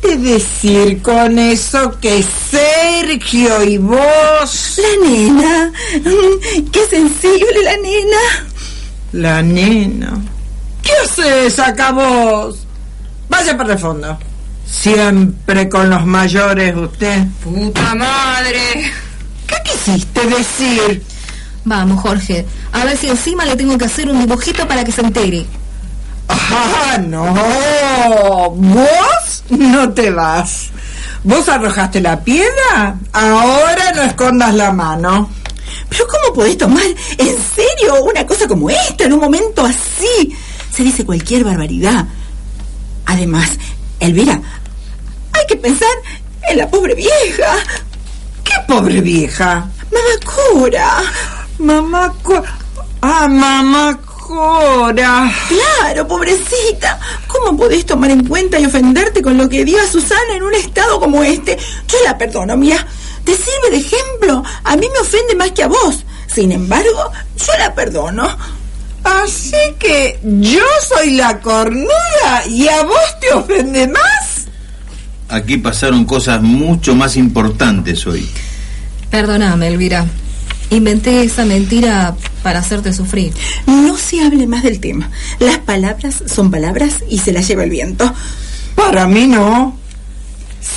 quisiste 0.05 0.17
decir 0.17 1.01
con 1.01 1.39
eso 1.39 1.99
que 1.99 2.23
Sergio 2.23 3.63
y 3.63 3.77
vos... 3.77 4.77
La 4.77 5.07
nena. 5.07 5.71
¡Qué 6.71 6.85
sensible 6.89 7.63
la 7.63 7.77
nena! 7.77 8.47
La 9.13 9.41
nena. 9.41 10.13
¿Qué 10.81 10.91
haces 11.03 11.59
acá 11.59 11.91
vos? 11.91 12.59
Vaya 13.29 13.57
para 13.57 13.73
el 13.73 13.79
fondo. 13.79 14.17
Siempre 14.65 15.69
con 15.69 15.89
los 15.89 16.05
mayores 16.05 16.75
usted. 16.75 17.25
¡Puta 17.43 17.95
madre! 17.95 18.91
¿Qué 19.47 19.55
quisiste 19.63 20.25
decir? 20.27 21.03
Vamos, 21.63 22.01
Jorge. 22.01 22.45
A 22.73 22.85
ver 22.85 22.97
si 22.97 23.07
encima 23.07 23.45
le 23.45 23.55
tengo 23.55 23.77
que 23.77 23.85
hacer 23.85 24.09
un 24.09 24.19
dibujito 24.19 24.67
para 24.67 24.83
que 24.83 24.91
se 24.91 25.01
entere. 25.01 25.45
¡Ah, 26.51 26.97
no! 26.97 28.49
¿Vos 28.51 29.43
no 29.49 29.93
te 29.93 30.11
vas? 30.11 30.69
¿Vos 31.23 31.47
arrojaste 31.49 32.01
la 32.01 32.19
piedra? 32.23 32.97
Ahora 33.13 33.91
no 33.95 34.03
escondas 34.03 34.53
la 34.53 34.71
mano. 34.71 35.29
Pero 35.89 36.05
¿cómo 36.07 36.33
podés 36.33 36.57
tomar 36.57 36.83
en 37.17 37.37
serio 37.55 38.03
una 38.03 38.25
cosa 38.25 38.47
como 38.47 38.69
esta 38.69 39.05
en 39.05 39.13
un 39.13 39.19
momento 39.19 39.65
así? 39.65 40.35
Se 40.71 40.83
dice 40.83 41.05
cualquier 41.05 41.43
barbaridad. 41.43 42.05
Además, 43.05 43.49
Elvira, 43.99 44.39
hay 45.31 45.45
que 45.47 45.55
pensar 45.55 45.89
en 46.49 46.57
la 46.57 46.69
pobre 46.69 46.95
vieja. 46.95 47.55
¿Qué 48.43 48.53
pobre 48.67 49.01
vieja? 49.01 49.67
Mamá 49.91 50.51
Cora. 50.53 51.01
Mamá 51.59 52.13
Cora. 52.21 52.57
Ah, 53.01 53.27
mamá 53.27 53.99
Cora. 54.25 55.31
Claro, 55.47 56.07
pobrecita. 56.07 56.99
¿Cómo 57.27 57.55
podés 57.55 57.85
tomar 57.85 58.09
en 58.09 58.27
cuenta 58.27 58.59
y 58.59 58.65
ofenderte 58.65 59.21
con 59.21 59.37
lo 59.37 59.47
que 59.47 59.63
dio 59.63 59.79
a 59.79 59.85
Susana 59.85 60.35
en 60.35 60.41
un 60.41 60.53
estado 60.55 60.99
como 60.99 61.23
este? 61.23 61.55
Yo 61.87 61.97
la 62.03 62.17
perdono, 62.17 62.57
mira. 62.57 62.87
Te 63.23 63.33
sirve 63.35 63.69
de 63.69 63.77
ejemplo. 63.77 64.43
A 64.63 64.75
mí 64.75 64.87
me 64.91 64.99
ofende 64.99 65.35
más 65.35 65.51
que 65.51 65.61
a 65.63 65.67
vos. 65.67 66.03
Sin 66.25 66.51
embargo, 66.51 67.11
yo 67.37 67.53
la 67.59 67.75
perdono. 67.75 68.35
Así 69.03 69.75
que 69.77 70.19
yo 70.23 70.65
soy 70.89 71.11
la 71.11 71.39
cornuda 71.39 72.47
y 72.49 72.67
a 72.67 72.83
vos 72.83 73.19
te 73.21 73.31
ofende 73.31 73.87
más. 73.87 74.47
Aquí 75.29 75.57
pasaron 75.57 76.03
cosas 76.05 76.41
mucho 76.41 76.95
más 76.95 77.15
importantes 77.15 78.07
hoy. 78.07 78.27
Perdóname, 79.11 79.67
Elvira. 79.67 80.05
Inventé 80.69 81.23
esa 81.23 81.45
mentira 81.45 82.15
para 82.43 82.59
hacerte 82.59 82.93
sufrir. 82.93 83.33
No 83.65 83.97
se 83.97 84.21
hable 84.21 84.47
más 84.47 84.63
del 84.63 84.79
tema. 84.79 85.09
Las 85.39 85.59
palabras 85.59 86.23
son 86.25 86.51
palabras 86.51 87.03
y 87.09 87.19
se 87.19 87.31
las 87.31 87.47
lleva 87.47 87.63
el 87.63 87.69
viento. 87.69 88.13
Para 88.75 89.07
mí 89.07 89.27
no. 89.27 89.77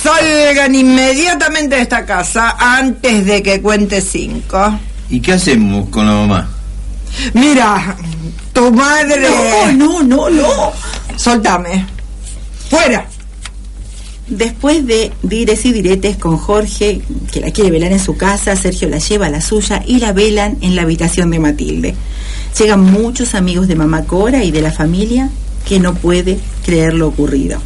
Salgan 0.03 0.75
inmediatamente 0.75 1.75
de 1.75 1.81
esta 1.81 2.05
casa 2.05 2.55
antes 2.59 3.25
de 3.25 3.41
que 3.41 3.61
cuente 3.61 4.01
cinco. 4.01 4.79
¿Y 5.09 5.19
qué 5.19 5.33
hacemos 5.33 5.89
con 5.89 6.05
la 6.05 6.13
mamá? 6.13 6.49
Mira, 7.33 7.95
tu 8.53 8.71
madre... 8.71 9.27
No, 9.73 10.01
no, 10.01 10.03
no, 10.03 10.29
no. 10.29 10.71
Soltame. 11.15 11.85
Fuera. 12.69 13.05
Después 14.29 14.85
de 14.85 15.11
dires 15.23 15.65
y 15.65 15.73
diretes 15.73 16.17
con 16.17 16.37
Jorge, 16.37 17.01
que 17.31 17.41
la 17.41 17.49
quiere 17.49 17.71
velar 17.71 17.91
en 17.91 17.99
su 17.99 18.15
casa, 18.15 18.55
Sergio 18.55 18.87
la 18.87 18.99
lleva 18.99 19.25
a 19.25 19.29
la 19.29 19.41
suya 19.41 19.81
y 19.85 19.97
la 19.97 20.13
velan 20.13 20.57
en 20.61 20.75
la 20.75 20.83
habitación 20.83 21.31
de 21.31 21.39
Matilde. 21.39 21.95
Llegan 22.57 22.81
muchos 22.81 23.33
amigos 23.33 23.67
de 23.67 23.75
mamá 23.75 24.05
Cora 24.05 24.43
y 24.43 24.51
de 24.51 24.61
la 24.61 24.71
familia 24.71 25.31
que 25.67 25.79
no 25.79 25.95
puede 25.95 26.37
creer 26.63 26.93
lo 26.93 27.07
ocurrido. 27.07 27.59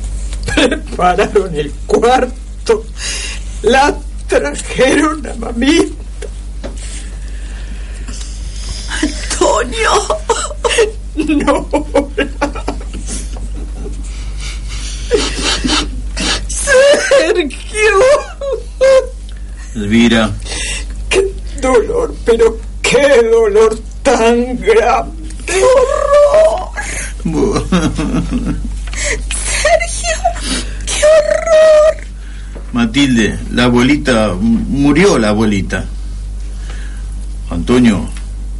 Prepararon 0.54 1.54
el 1.54 1.70
cuarto, 1.86 2.84
la 3.62 3.96
trajeron 4.26 5.24
a 5.24 5.34
mamita. 5.34 5.94
Antonio. 9.02 9.90
No. 11.18 11.68
Sergio. 17.18 17.98
Elvira, 19.74 20.30
Qué 21.08 21.32
dolor, 21.60 22.14
pero 22.24 22.58
qué 22.82 23.22
dolor 23.30 23.78
tan 24.02 24.58
grande. 24.58 25.28
¡Qué 25.46 25.62
horror! 25.62 26.70
Sergio, 29.62 30.16
qué 30.86 31.04
horror. 31.04 32.06
Matilde, 32.72 33.38
la 33.52 33.64
abuelita, 33.64 34.34
murió 34.34 35.18
la 35.18 35.30
abuelita. 35.30 35.84
Antonio, 37.50 38.08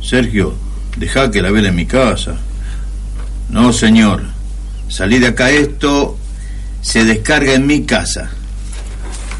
Sergio, 0.02 0.54
deja 0.96 1.30
que 1.30 1.42
la 1.42 1.50
vela 1.50 1.68
en 1.68 1.76
mi 1.76 1.86
casa. 1.86 2.36
No, 3.50 3.72
señor. 3.72 4.22
Salí 4.88 5.18
de 5.18 5.28
acá 5.28 5.50
esto 5.50 6.16
se 6.80 7.04
descarga 7.04 7.54
en 7.54 7.66
mi 7.66 7.84
casa. 7.84 8.30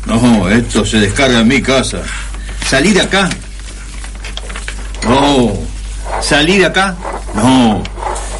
No, 0.06 0.48
esto 0.48 0.84
se 0.84 0.98
descarga 0.98 1.40
en 1.40 1.48
mi 1.48 1.60
casa. 1.60 1.98
Salí 2.66 2.92
de 2.92 3.02
acá. 3.02 3.28
No. 5.06 5.52
Salí 6.20 6.58
de 6.58 6.66
acá. 6.66 6.96
No. 7.34 7.82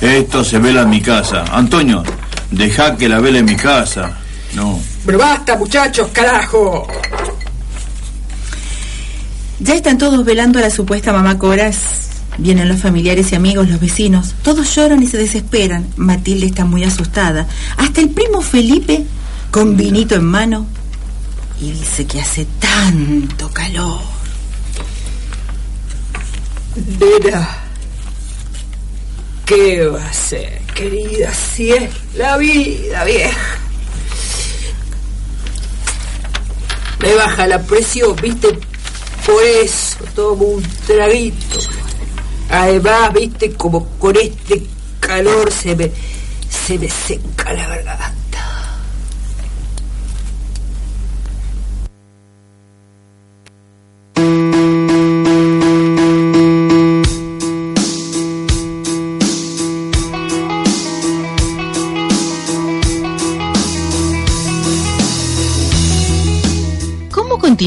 Esto 0.00 0.44
se 0.44 0.58
vela 0.58 0.82
en 0.82 0.90
mi 0.90 1.00
casa. 1.00 1.44
Antonio, 1.50 2.02
deja 2.50 2.96
que 2.96 3.08
la 3.08 3.20
vela 3.20 3.38
en 3.38 3.44
mi 3.44 3.56
casa. 3.56 4.16
No. 4.54 4.80
Pero 5.04 5.18
basta, 5.18 5.56
muchachos, 5.56 6.08
carajo. 6.12 6.86
Ya 9.60 9.74
están 9.74 9.98
todos 9.98 10.24
velando 10.24 10.58
a 10.58 10.62
la 10.62 10.70
supuesta 10.70 11.12
mamá 11.12 11.38
Coras. 11.38 11.76
Vienen 12.38 12.68
los 12.68 12.80
familiares 12.80 13.32
y 13.32 13.34
amigos, 13.34 13.68
los 13.68 13.80
vecinos. 13.80 14.34
Todos 14.42 14.74
lloran 14.76 15.02
y 15.02 15.08
se 15.08 15.18
desesperan. 15.18 15.88
Matilde 15.96 16.46
está 16.46 16.64
muy 16.64 16.84
asustada. 16.84 17.48
Hasta 17.76 18.00
el 18.00 18.10
primo 18.10 18.40
Felipe, 18.40 19.04
con 19.50 19.76
vinito 19.76 20.14
en 20.14 20.24
mano, 20.24 20.66
y 21.60 21.72
dice 21.72 22.06
que 22.06 22.20
hace 22.20 22.46
tanto 22.60 23.50
calor. 23.50 24.00
Nena, 26.76 27.48
¿qué 29.44 29.86
va 29.86 30.04
a 30.06 30.12
ser, 30.12 30.60
querida? 30.74 31.32
Si 31.34 31.72
es 31.72 31.90
la 32.14 32.36
vida 32.36 33.04
vieja. 33.04 33.58
Me 37.00 37.14
baja 37.14 37.46
la 37.46 37.62
presión, 37.62 38.14
viste, 38.16 38.48
por 39.26 39.42
eso 39.42 39.98
tomo 40.14 40.44
un 40.46 40.62
traguito. 40.86 41.58
Además, 42.50 43.12
viste, 43.12 43.52
como 43.52 43.84
con 43.98 44.16
este 44.16 44.64
calor 45.00 45.50
se 45.52 45.74
me, 45.76 45.90
se 46.48 46.78
me 46.78 46.88
seca 46.88 47.52
la 47.52 47.66
garganta. 47.66 48.17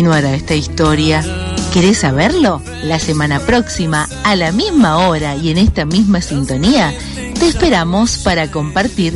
Continuará 0.02 0.34
esta 0.34 0.56
historia? 0.56 1.24
¿Querés 1.72 2.00
saberlo? 2.00 2.60
La 2.84 2.98
semana 2.98 3.40
próxima, 3.40 4.10
a 4.24 4.36
la 4.36 4.52
misma 4.52 5.08
hora 5.08 5.36
y 5.36 5.52
en 5.52 5.60
esta 5.60 5.86
misma 5.86 6.22
sintonía, 6.22 6.92
te 7.38 7.48
esperamos 7.48 8.18
para 8.18 8.50
compartir 8.50 9.16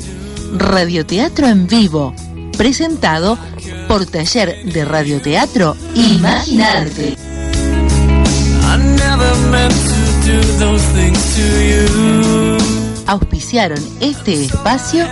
Radioteatro 0.56 1.48
en 1.48 1.66
Vivo, 1.66 2.14
presentado 2.56 3.36
por 3.88 4.06
Taller 4.06 4.64
de 4.64 4.86
Radioteatro 4.86 5.76
Imaginarte. 5.96 7.18
Auspiciaron 13.08 13.80
este 14.02 14.46
espacio. 14.46 15.08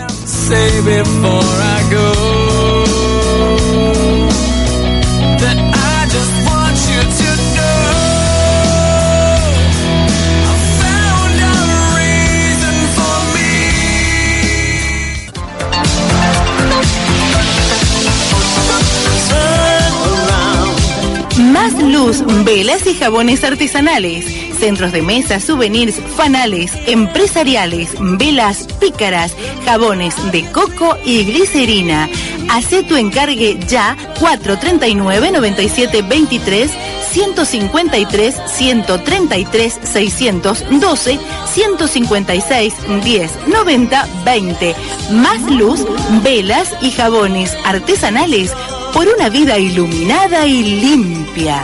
Más 21.63 21.81
luz, 21.81 22.25
velas 22.43 22.85
y 22.87 22.93
jabones 22.93 23.41
artesanales. 23.45 24.25
Centros 24.59 24.91
de 24.91 25.01
mesa, 25.01 25.39
souvenirs, 25.39 25.95
fanales, 26.17 26.73
empresariales, 26.87 27.91
velas, 28.17 28.67
pícaras, 28.81 29.33
jabones 29.63 30.13
de 30.33 30.43
coco 30.51 30.97
y 31.05 31.23
glicerina. 31.23 32.09
Hacé 32.49 32.83
tu 32.83 32.97
encargue 32.97 33.57
ya 33.65 33.95
439 34.19 35.31
9723 35.31 36.69
153 37.13 38.35
133 38.45 39.79
612 39.83 41.19
156 41.45 42.73
10 43.05 43.47
90 43.47 44.07
20. 44.25 44.75
Más 45.11 45.41
luz, 45.43 45.85
velas 46.23 46.73
y 46.81 46.91
jabones 46.91 47.55
artesanales 47.63 48.51
por 48.93 49.07
una 49.07 49.29
vida 49.29 49.57
iluminada 49.57 50.45
y 50.45 50.63
limpia. 50.79 51.63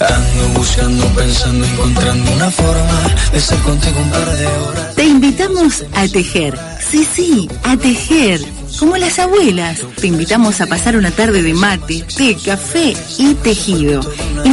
Ando 0.00 0.58
buscando, 0.58 1.04
pensando, 1.08 1.66
encontrando 1.66 2.32
una 2.32 2.50
forma 2.50 3.14
de 3.32 3.40
ser 3.40 3.58
contigo 3.58 4.00
un 4.00 4.10
par 4.10 4.36
de 4.36 4.46
horas. 4.46 4.94
Te 4.94 5.04
invitamos 5.04 5.84
a 5.94 6.08
tejer. 6.08 6.58
Sí, 6.90 7.04
sí, 7.04 7.48
a 7.64 7.76
tejer. 7.76 8.40
Como 8.78 8.96
las 8.96 9.18
abuelas, 9.18 9.80
te 10.00 10.06
invitamos 10.06 10.62
a 10.62 10.66
pasar 10.66 10.96
una 10.96 11.10
tarde 11.10 11.42
de 11.42 11.52
mate, 11.52 12.02
té, 12.16 12.34
café 12.42 12.94
y 13.18 13.34
tejido. 13.34 14.00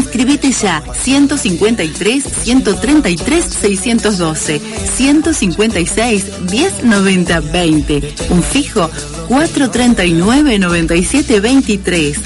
Inscribite 0.08 0.51
ya 0.53 0.82
153 1.03 2.24
133 2.43 3.45
612 3.45 4.62
156 4.95 6.26
1090 6.49 7.39
20. 7.41 8.16
Un 8.30 8.41
fijo 8.41 8.89
439 9.28 10.60
97 10.60 11.39
23. 11.41 12.18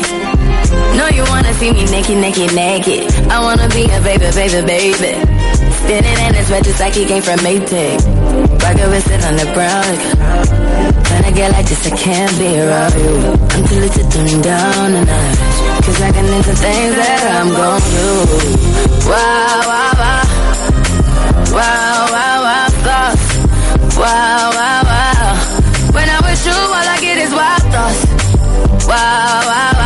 No, 0.99 1.07
you 1.07 1.23
wanna 1.31 1.53
see 1.55 1.71
me 1.71 1.85
naked, 1.85 2.17
naked, 2.17 2.53
naked. 2.53 3.07
I 3.31 3.39
wanna 3.39 3.69
be 3.69 3.83
a 3.87 3.99
baby, 4.01 4.27
baby, 4.35 4.59
baby. 4.67 5.11
Spinning 5.79 6.19
in 6.27 6.33
his 6.35 6.49
red 6.51 6.63
just 6.63 6.79
like 6.79 6.93
he 6.93 7.05
came 7.05 7.23
from 7.23 7.39
Maytag. 7.39 8.03
Rocket 8.61 8.89
with 8.91 9.07
it 9.15 9.23
on 9.23 9.35
the 9.39 9.47
ground. 9.55 9.99
When 11.09 11.21
I 11.23 11.31
get 11.31 11.51
like 11.53 11.67
this, 11.71 11.87
I 11.87 11.95
can't 11.95 12.35
be 12.37 12.49
around 12.59 12.93
you. 12.99 13.15
I'm 13.55 13.63
too 13.67 13.79
little 13.79 14.03
to 14.03 14.03
turn 14.11 14.41
down 14.41 14.87
a 14.99 15.01
notch. 15.07 15.85
Cause 15.85 16.01
I 16.01 16.11
can 16.11 16.25
into 16.25 16.53
things 16.65 16.95
that 16.99 17.21
I'm 17.39 17.49
gon' 17.55 17.83
do. 17.95 18.09
Wow, 19.07 19.61
wow, 19.71 19.93
wow. 20.01 20.23
Wow, 21.55 21.99
wow, 22.13 22.37
wow, 22.47 22.67
thoughts. 22.83 23.25
Wow, 23.95 24.51
wow, 24.57 24.81
wow. 24.83 25.16
Wow, 27.87 29.41
wow. 29.47 29.76